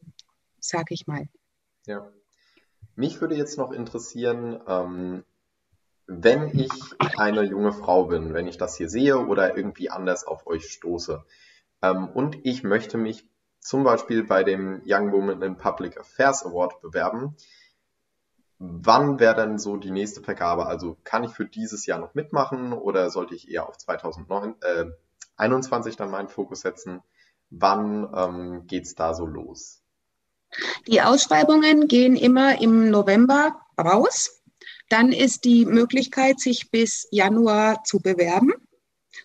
sage 0.59 0.93
ich 0.93 1.07
mal. 1.07 1.27
Ja. 1.85 2.11
Mich 2.95 3.21
würde 3.21 3.35
jetzt 3.35 3.57
noch 3.57 3.71
interessieren, 3.71 4.61
ähm, 4.67 5.23
wenn 6.07 6.57
ich 6.57 6.71
eine 7.17 7.43
junge 7.43 7.73
Frau 7.73 8.05
bin, 8.05 8.33
wenn 8.33 8.47
ich 8.47 8.57
das 8.57 8.77
hier 8.77 8.89
sehe 8.89 9.17
oder 9.17 9.57
irgendwie 9.57 9.89
anders 9.89 10.25
auf 10.25 10.47
euch 10.47 10.69
stoße 10.69 11.23
ähm, 11.81 12.09
und 12.09 12.45
ich 12.45 12.63
möchte 12.63 12.97
mich 12.97 13.27
zum 13.59 13.83
Beispiel 13.83 14.23
bei 14.23 14.43
dem 14.43 14.81
Young 14.85 15.11
Women 15.11 15.41
in 15.41 15.57
Public 15.57 15.99
Affairs 15.99 16.45
Award 16.45 16.81
bewerben. 16.81 17.35
Wann 18.59 19.19
wäre 19.19 19.35
denn 19.35 19.57
so 19.57 19.77
die 19.77 19.91
nächste 19.91 20.21
Vergabe? 20.21 20.67
Also 20.67 20.97
kann 21.03 21.23
ich 21.23 21.31
für 21.31 21.45
dieses 21.45 21.85
Jahr 21.85 21.99
noch 21.99 22.13
mitmachen 22.13 22.73
oder 22.73 23.09
sollte 23.09 23.35
ich 23.35 23.51
eher 23.51 23.67
auf 23.67 23.77
2021 23.77 25.93
äh, 25.93 25.97
dann 25.97 26.11
meinen 26.11 26.29
Fokus 26.29 26.61
setzen? 26.61 27.01
Wann 27.49 28.09
ähm, 28.15 28.67
es 28.71 28.95
da 28.95 29.13
so 29.13 29.25
los? 29.25 29.84
Die 30.87 31.01
Ausschreibungen 31.01 31.87
gehen 31.87 32.15
immer 32.15 32.61
im 32.61 32.89
November 32.89 33.59
raus. 33.79 34.41
Dann 34.89 35.11
ist 35.11 35.45
die 35.45 35.65
Möglichkeit, 35.65 36.39
sich 36.39 36.69
bis 36.71 37.07
Januar 37.11 37.83
zu 37.83 37.99
bewerben. 37.99 38.53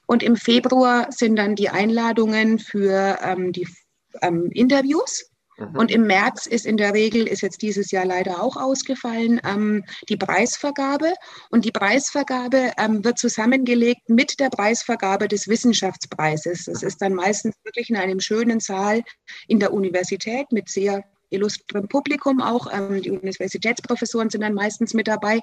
Und 0.06 0.22
im 0.22 0.36
Februar 0.36 1.08
sind 1.10 1.36
dann 1.36 1.54
die 1.54 1.68
Einladungen 1.68 2.58
für 2.58 3.18
ähm, 3.22 3.52
die 3.52 3.68
ähm, 4.22 4.50
Interviews. 4.52 5.30
Mhm. 5.60 5.76
Und 5.76 5.90
im 5.90 6.06
März 6.06 6.46
ist 6.46 6.66
in 6.66 6.76
der 6.76 6.94
Regel, 6.94 7.26
ist 7.26 7.42
jetzt 7.42 7.62
dieses 7.62 7.90
Jahr 7.90 8.06
leider 8.06 8.42
auch 8.42 8.56
ausgefallen, 8.56 9.40
ähm, 9.44 9.84
die 10.08 10.16
Preisvergabe. 10.16 11.14
Und 11.50 11.64
die 11.64 11.72
Preisvergabe 11.72 12.72
ähm, 12.78 13.04
wird 13.04 13.18
zusammengelegt 13.18 14.08
mit 14.08 14.40
der 14.40 14.50
Preisvergabe 14.50 15.28
des 15.28 15.48
Wissenschaftspreises. 15.48 16.64
Das 16.64 16.82
ist 16.82 17.02
dann 17.02 17.14
meistens 17.14 17.54
wirklich 17.64 17.90
in 17.90 17.96
einem 17.96 18.20
schönen 18.20 18.60
Saal 18.60 19.02
in 19.48 19.60
der 19.60 19.72
Universität 19.72 20.50
mit 20.50 20.68
sehr 20.68 21.04
illustrem 21.30 21.88
Publikum 21.88 22.40
auch. 22.40 22.72
Ähm, 22.72 23.02
die 23.02 23.10
Universitätsprofessoren 23.10 24.30
sind 24.30 24.42
dann 24.42 24.54
meistens 24.54 24.94
mit 24.94 25.08
dabei. 25.08 25.40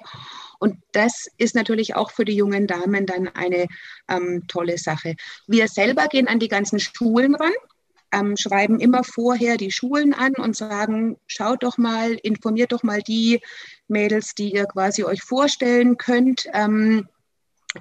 Und 0.58 0.76
das 0.92 1.28
ist 1.36 1.54
natürlich 1.54 1.96
auch 1.96 2.10
für 2.10 2.24
die 2.24 2.36
jungen 2.36 2.66
Damen 2.66 3.06
dann 3.06 3.28
eine 3.28 3.66
ähm, 4.08 4.44
tolle 4.48 4.78
Sache. 4.78 5.16
Wir 5.46 5.68
selber 5.68 6.06
gehen 6.06 6.28
an 6.28 6.38
die 6.38 6.48
ganzen 6.48 6.78
Schulen 6.78 7.34
ran 7.34 7.52
ähm, 8.12 8.36
schreiben 8.36 8.80
immer 8.80 9.04
vorher 9.04 9.56
die 9.56 9.70
Schulen 9.70 10.14
an 10.14 10.34
und 10.34 10.56
sagen, 10.56 11.16
schaut 11.26 11.62
doch 11.62 11.78
mal, 11.78 12.14
informiert 12.14 12.72
doch 12.72 12.82
mal 12.82 13.02
die 13.02 13.40
Mädels, 13.86 14.34
die 14.34 14.52
ihr 14.52 14.66
quasi 14.66 15.04
euch 15.04 15.22
vorstellen 15.22 15.96
könnt. 15.96 16.46
Ähm, 16.52 17.08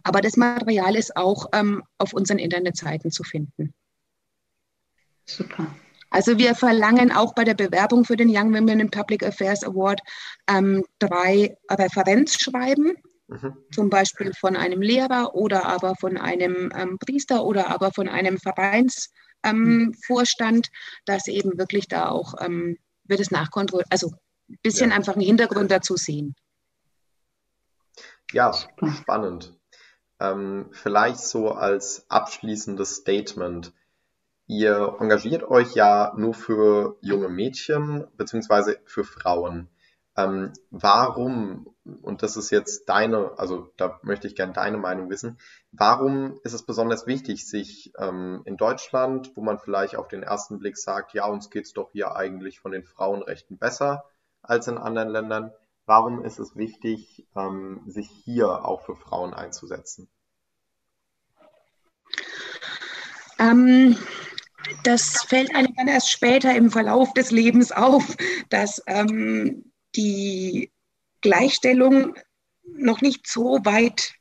aber 0.03 0.21
das 0.21 0.35
Material 0.35 0.95
ist 0.95 1.15
auch 1.15 1.47
ähm, 1.53 1.83
auf 1.97 2.13
unseren 2.13 2.39
Internetseiten 2.39 3.11
zu 3.11 3.23
finden. 3.23 3.73
Super. 5.25 5.67
Also 6.09 6.37
wir 6.37 6.55
verlangen 6.55 7.11
auch 7.11 7.33
bei 7.35 7.43
der 7.43 7.53
Bewerbung 7.53 8.05
für 8.05 8.15
den 8.15 8.29
Young 8.29 8.53
Women 8.53 8.79
in 8.79 8.91
Public 8.91 9.23
Affairs 9.23 9.63
Award 9.63 10.01
ähm, 10.49 10.83
drei 10.99 11.57
Referenzschreiben, 11.69 12.95
mhm. 13.27 13.57
zum 13.73 13.89
Beispiel 13.89 14.33
von 14.33 14.55
einem 14.55 14.81
Lehrer 14.81 15.35
oder 15.35 15.65
aber 15.65 15.95
von 15.95 16.17
einem 16.17 16.71
ähm, 16.75 16.97
Priester 16.99 17.43
oder 17.43 17.69
aber 17.69 17.91
von 17.91 18.07
einem 18.07 18.37
Vereins 18.37 19.11
ähm, 19.43 19.93
mhm. 20.09 20.61
Dass 21.05 21.27
eben 21.27 21.57
wirklich 21.57 21.87
da 21.87 22.09
auch 22.09 22.35
ähm, 22.39 22.77
wird 23.03 23.19
es 23.19 23.31
nachkontrolliert, 23.31 23.91
also 23.91 24.11
ein 24.49 24.57
bisschen 24.61 24.89
ja. 24.89 24.95
einfach 24.95 25.13
einen 25.13 25.25
Hintergrund 25.25 25.71
dazu 25.71 25.95
sehen. 25.95 26.35
Ja, 28.31 28.53
spannend. 28.53 29.57
Ähm, 30.19 30.69
vielleicht 30.71 31.19
so 31.19 31.51
als 31.51 32.05
abschließendes 32.09 32.95
Statement. 32.95 33.73
Ihr 34.47 34.95
engagiert 34.99 35.43
euch 35.43 35.75
ja 35.75 36.13
nur 36.15 36.33
für 36.33 36.97
junge 37.01 37.27
Mädchen 37.27 38.07
beziehungsweise 38.15 38.79
für 38.85 39.03
Frauen. 39.03 39.69
Ähm, 40.15 40.53
warum, 40.71 41.75
und 42.01 42.23
das 42.23 42.37
ist 42.37 42.49
jetzt 42.49 42.89
deine, 42.89 43.37
also 43.37 43.71
da 43.77 43.99
möchte 44.01 44.25
ich 44.25 44.35
gerne 44.35 44.53
deine 44.53 44.77
Meinung 44.77 45.09
wissen, 45.09 45.37
warum 45.71 46.39
ist 46.43 46.53
es 46.53 46.63
besonders 46.63 47.05
wichtig, 47.05 47.47
sich 47.47 47.93
ähm, 47.99 48.41
in 48.45 48.57
Deutschland, 48.57 49.31
wo 49.35 49.41
man 49.41 49.59
vielleicht 49.59 49.95
auf 49.95 50.07
den 50.07 50.23
ersten 50.23 50.59
Blick 50.59 50.77
sagt, 50.77 51.13
ja, 51.13 51.27
uns 51.27 51.49
geht's 51.49 51.73
doch 51.73 51.91
hier 51.91 52.15
eigentlich 52.15 52.59
von 52.59 52.71
den 52.71 52.83
Frauenrechten 52.83 53.57
besser 53.57 54.05
als 54.41 54.67
in 54.67 54.77
anderen 54.77 55.09
Ländern, 55.09 55.51
warum 55.85 56.23
ist 56.23 56.39
es 56.39 56.55
wichtig, 56.55 57.27
ähm, 57.35 57.81
sich 57.85 58.09
hier 58.09 58.65
auch 58.65 58.81
für 58.81 58.95
Frauen 58.95 59.33
einzusetzen? 59.33 60.09
Ähm, 63.39 63.95
das 64.83 65.23
fällt 65.27 65.53
einem 65.55 65.73
dann 65.75 65.87
erst 65.87 66.11
später 66.11 66.55
im 66.55 66.71
Verlauf 66.71 67.13
des 67.13 67.31
Lebens 67.31 67.71
auf, 67.71 68.15
dass 68.49 68.81
ähm, 68.87 69.71
die 69.95 70.71
Gleichstellung 71.21 72.15
noch 72.63 73.01
nicht 73.01 73.27
so 73.27 73.59
weit 73.63 74.13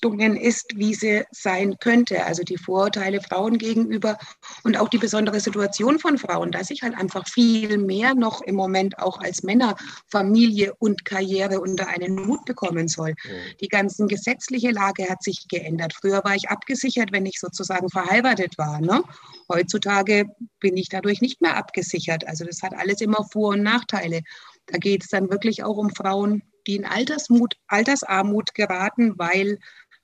gedungen 0.00 0.36
ist, 0.36 0.76
wie 0.76 0.94
sie 0.94 1.24
sein 1.30 1.76
könnte. 1.78 2.24
Also 2.24 2.42
die 2.42 2.56
Vorurteile 2.56 3.20
Frauen 3.20 3.58
gegenüber 3.58 4.18
und 4.64 4.78
auch 4.78 4.88
die 4.88 4.98
besondere 4.98 5.40
Situation 5.40 5.98
von 5.98 6.18
Frauen, 6.18 6.50
dass 6.52 6.70
ich 6.70 6.82
halt 6.82 6.96
einfach 6.96 7.28
viel 7.28 7.78
mehr 7.78 8.14
noch 8.14 8.40
im 8.42 8.54
Moment 8.54 8.98
auch 8.98 9.20
als 9.20 9.42
Männer 9.42 9.76
Familie 10.10 10.74
und 10.78 11.04
Karriere 11.04 11.60
unter 11.60 11.88
einen 11.88 12.26
Hut 12.26 12.44
bekommen 12.44 12.88
soll. 12.88 13.14
Die 13.60 13.68
ganze 13.68 14.06
gesetzliche 14.06 14.70
Lage 14.70 15.08
hat 15.08 15.22
sich 15.22 15.48
geändert. 15.48 15.92
Früher 15.94 16.24
war 16.24 16.34
ich 16.34 16.48
abgesichert, 16.48 17.12
wenn 17.12 17.26
ich 17.26 17.38
sozusagen 17.38 17.88
verheiratet 17.90 18.56
war. 18.56 18.80
Ne? 18.80 19.02
Heutzutage 19.48 20.24
bin 20.60 20.76
ich 20.76 20.88
dadurch 20.88 21.20
nicht 21.20 21.40
mehr 21.40 21.56
abgesichert. 21.56 22.26
Also 22.26 22.44
das 22.44 22.62
hat 22.62 22.74
alles 22.74 23.00
immer 23.00 23.24
Vor- 23.30 23.50
und 23.50 23.62
Nachteile. 23.62 24.22
Da 24.66 24.78
geht 24.78 25.02
es 25.02 25.10
dann 25.10 25.30
wirklich 25.30 25.62
auch 25.64 25.76
um 25.76 25.90
Frauen, 25.90 26.42
die 26.66 26.76
in 26.76 26.84
Altersmut, 26.84 27.56
Altersarmut 27.66 28.54
geraten, 28.54 29.14
weil 29.16 29.58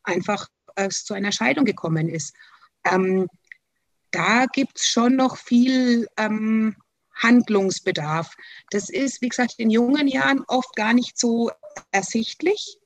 einfach 0.06 0.48
es 0.76 1.04
zu 1.04 1.14
einer 1.14 1.32
Scheidung 1.32 1.64
gekommen 1.64 2.08
ist. 2.08 2.34
Ähm, 2.84 3.28
da 4.10 4.46
gibt 4.46 4.78
es 4.78 4.86
schon 4.86 5.16
noch 5.16 5.36
viel 5.36 6.06
ähm, 6.16 6.76
Handlungsbedarf. 7.14 8.34
Das 8.70 8.88
ist, 8.88 9.20
wie 9.22 9.28
gesagt, 9.28 9.54
in 9.58 9.70
jungen 9.70 10.08
Jahren 10.08 10.44
oft 10.46 10.74
gar 10.76 10.92
nicht 10.92 11.18
so 11.18 11.50
ersichtlich. 11.90 12.78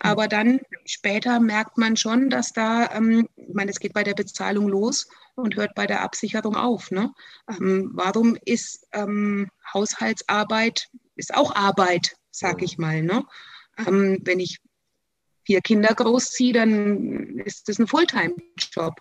Aber 0.00 0.26
dann 0.26 0.60
später 0.84 1.38
merkt 1.38 1.78
man 1.78 1.96
schon, 1.96 2.28
dass 2.28 2.52
da, 2.52 2.90
ähm, 2.92 3.28
ich 3.36 3.54
meine, 3.54 3.70
es 3.70 3.78
geht 3.78 3.92
bei 3.92 4.02
der 4.02 4.14
Bezahlung 4.14 4.68
los 4.68 5.06
und 5.36 5.56
hört 5.56 5.74
bei 5.74 5.86
der 5.86 6.02
Absicherung 6.02 6.56
auf. 6.56 6.90
Ne? 6.90 7.12
Ähm, 7.48 7.90
warum 7.94 8.36
ist 8.44 8.86
ähm, 8.92 9.48
Haushaltsarbeit, 9.72 10.88
ist 11.14 11.34
auch 11.34 11.54
Arbeit, 11.54 12.16
sag 12.30 12.62
ich 12.62 12.76
mal. 12.76 13.02
Ne? 13.02 13.24
Ähm, 13.86 14.18
wenn 14.24 14.40
ich 14.40 14.60
vier 15.44 15.60
Kinder 15.60 15.94
großziehe, 15.94 16.52
dann 16.52 17.38
ist 17.44 17.68
das 17.68 17.78
ein 17.78 17.86
Fulltime-Job. 17.86 18.94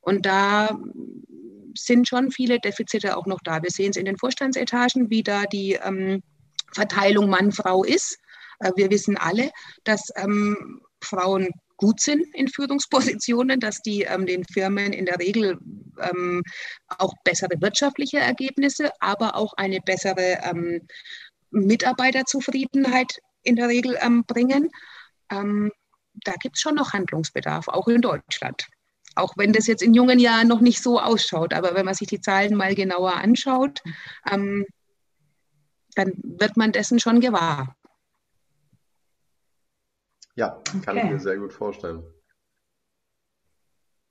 Und 0.00 0.26
da 0.26 0.78
sind 1.76 2.08
schon 2.08 2.30
viele 2.30 2.58
Defizite 2.60 3.16
auch 3.16 3.26
noch 3.26 3.40
da. 3.44 3.62
Wir 3.62 3.70
sehen 3.70 3.90
es 3.90 3.96
in 3.96 4.04
den 4.04 4.18
Vorstandsetagen, 4.18 5.10
wie 5.10 5.22
da 5.22 5.44
die 5.44 5.74
ähm, 5.74 6.22
Verteilung 6.72 7.28
Mann-Frau 7.28 7.84
ist. 7.84 8.18
Äh, 8.60 8.72
wir 8.76 8.90
wissen 8.90 9.16
alle, 9.16 9.50
dass 9.84 10.08
ähm, 10.16 10.80
Frauen 11.02 11.48
gut 11.76 12.00
sind 12.00 12.26
in 12.34 12.48
Führungspositionen, 12.48 13.60
dass 13.60 13.80
die 13.80 14.02
ähm, 14.02 14.26
den 14.26 14.44
Firmen 14.44 14.92
in 14.92 15.06
der 15.06 15.18
Regel 15.18 15.58
ähm, 16.00 16.42
auch 16.98 17.14
bessere 17.24 17.60
wirtschaftliche 17.60 18.18
Ergebnisse, 18.18 18.90
aber 19.00 19.36
auch 19.36 19.54
eine 19.54 19.80
bessere 19.80 20.40
ähm, 20.42 20.80
Mitarbeiterzufriedenheit 21.50 23.20
in 23.42 23.56
der 23.56 23.68
Regel 23.68 23.96
ähm, 24.02 24.24
bringen. 24.26 24.70
Da 26.24 26.32
gibt 26.40 26.56
es 26.56 26.62
schon 26.62 26.74
noch 26.74 26.92
Handlungsbedarf, 26.92 27.68
auch 27.68 27.88
in 27.88 28.00
Deutschland. 28.00 28.66
Auch 29.14 29.34
wenn 29.36 29.52
das 29.52 29.66
jetzt 29.66 29.82
in 29.82 29.94
jungen 29.94 30.18
Jahren 30.18 30.48
noch 30.48 30.60
nicht 30.60 30.82
so 30.82 31.00
ausschaut, 31.00 31.52
aber 31.52 31.74
wenn 31.74 31.84
man 31.84 31.94
sich 31.94 32.08
die 32.08 32.20
Zahlen 32.20 32.54
mal 32.54 32.74
genauer 32.74 33.14
anschaut, 33.14 33.80
ähm, 34.30 34.66
dann 35.94 36.12
wird 36.22 36.56
man 36.56 36.72
dessen 36.72 37.00
schon 37.00 37.20
gewahr. 37.20 37.74
Ja, 40.36 40.62
kann 40.84 40.96
okay. 40.96 41.06
ich 41.06 41.12
mir 41.12 41.18
sehr 41.18 41.36
gut 41.36 41.52
vorstellen. 41.52 42.04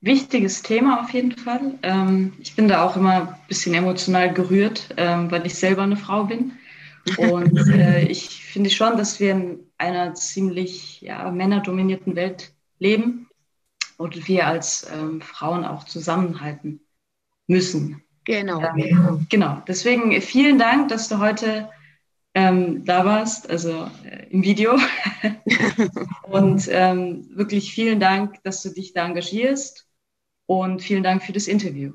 Wichtiges 0.01 0.61
Thema 0.61 1.01
auf 1.01 1.09
jeden 1.11 1.31
Fall. 1.31 1.79
Ähm, 1.81 2.33
ich 2.39 2.55
bin 2.55 2.67
da 2.67 2.83
auch 2.83 2.97
immer 2.97 3.13
ein 3.13 3.35
bisschen 3.47 3.73
emotional 3.73 4.33
gerührt, 4.33 4.93
ähm, 4.97 5.31
weil 5.31 5.45
ich 5.45 5.55
selber 5.55 5.83
eine 5.83 5.97
Frau 5.97 6.25
bin. 6.25 6.51
Und 7.17 7.57
äh, 7.69 8.03
ich 8.07 8.29
finde 8.29 8.69
schon, 8.69 8.97
dass 8.97 9.19
wir 9.19 9.31
in 9.31 9.59
einer 9.77 10.13
ziemlich 10.13 11.01
ja, 11.01 11.29
männerdominierten 11.31 12.15
Welt 12.15 12.53
leben 12.79 13.27
und 13.97 14.27
wir 14.27 14.47
als 14.47 14.87
ähm, 14.93 15.21
Frauen 15.21 15.65
auch 15.65 15.83
zusammenhalten 15.83 16.81
müssen. 17.47 18.03
Genau. 18.25 18.61
Ähm, 18.61 19.25
genau. 19.29 19.61
Deswegen 19.67 20.21
vielen 20.21 20.59
Dank, 20.59 20.89
dass 20.89 21.07
du 21.07 21.19
heute 21.19 21.69
ähm, 22.33 22.85
da 22.85 23.05
warst, 23.05 23.49
also 23.49 23.89
äh, 24.03 24.27
im 24.29 24.43
Video. 24.43 24.77
und 26.23 26.67
ähm, 26.69 27.29
wirklich 27.35 27.73
vielen 27.73 27.99
Dank, 27.99 28.43
dass 28.43 28.61
du 28.61 28.69
dich 28.69 28.93
da 28.93 29.07
engagierst 29.07 29.87
und 30.45 30.81
vielen 30.81 31.03
Dank 31.03 31.23
für 31.23 31.33
das 31.33 31.47
Interview. 31.47 31.93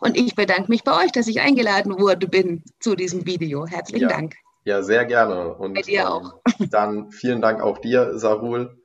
Und 0.00 0.16
ich 0.16 0.34
bedanke 0.34 0.70
mich 0.70 0.82
bei 0.82 1.04
euch, 1.04 1.12
dass 1.12 1.28
ich 1.28 1.40
eingeladen 1.40 1.98
wurde 1.98 2.26
bin 2.26 2.64
zu 2.80 2.94
diesem 2.96 3.26
Video. 3.26 3.66
Herzlichen 3.66 4.08
ja. 4.08 4.16
Dank. 4.16 4.34
Ja, 4.64 4.82
sehr 4.82 5.04
gerne. 5.04 5.54
Und 5.54 5.74
bei 5.74 5.82
dir 5.82 6.02
ähm, 6.02 6.06
auch. 6.06 6.34
dann 6.70 7.10
vielen 7.10 7.40
Dank 7.40 7.60
auch 7.60 7.78
dir, 7.78 8.18
Sarul. 8.18 8.82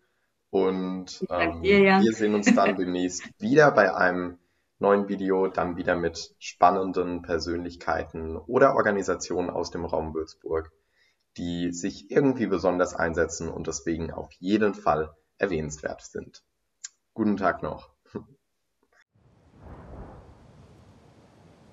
Und 0.50 1.26
ähm, 1.30 1.62
dir, 1.62 1.80
ja. 1.80 2.02
wir 2.02 2.14
sehen 2.14 2.36
uns 2.36 2.54
dann 2.54 2.76
demnächst 2.78 3.24
wieder 3.40 3.72
bei 3.72 3.94
einem 3.94 4.38
neuen 4.80 5.08
Video 5.08 5.48
dann 5.48 5.78
wieder 5.78 5.96
mit 5.96 6.36
spannenden 6.40 7.22
Persönlichkeiten 7.22 8.38
oder 8.38 8.76
Organisationen 8.76 9.50
aus 9.50 9.72
dem 9.72 9.86
Raum 9.86 10.14
Würzburg, 10.14 10.72
die 11.38 11.72
sich 11.72 12.12
irgendwie 12.12 12.48
besonders 12.48 12.94
einsetzen 12.94 13.50
und 13.50 13.68
deswegen 13.68 14.12
auf 14.12 14.32
jeden 14.40 14.74
Fall 14.74 15.16
erwähnenswert 15.38 16.02
sind. 16.02 16.44
Guten 17.14 17.38
Tag 17.38 17.64
noch. 17.64 17.95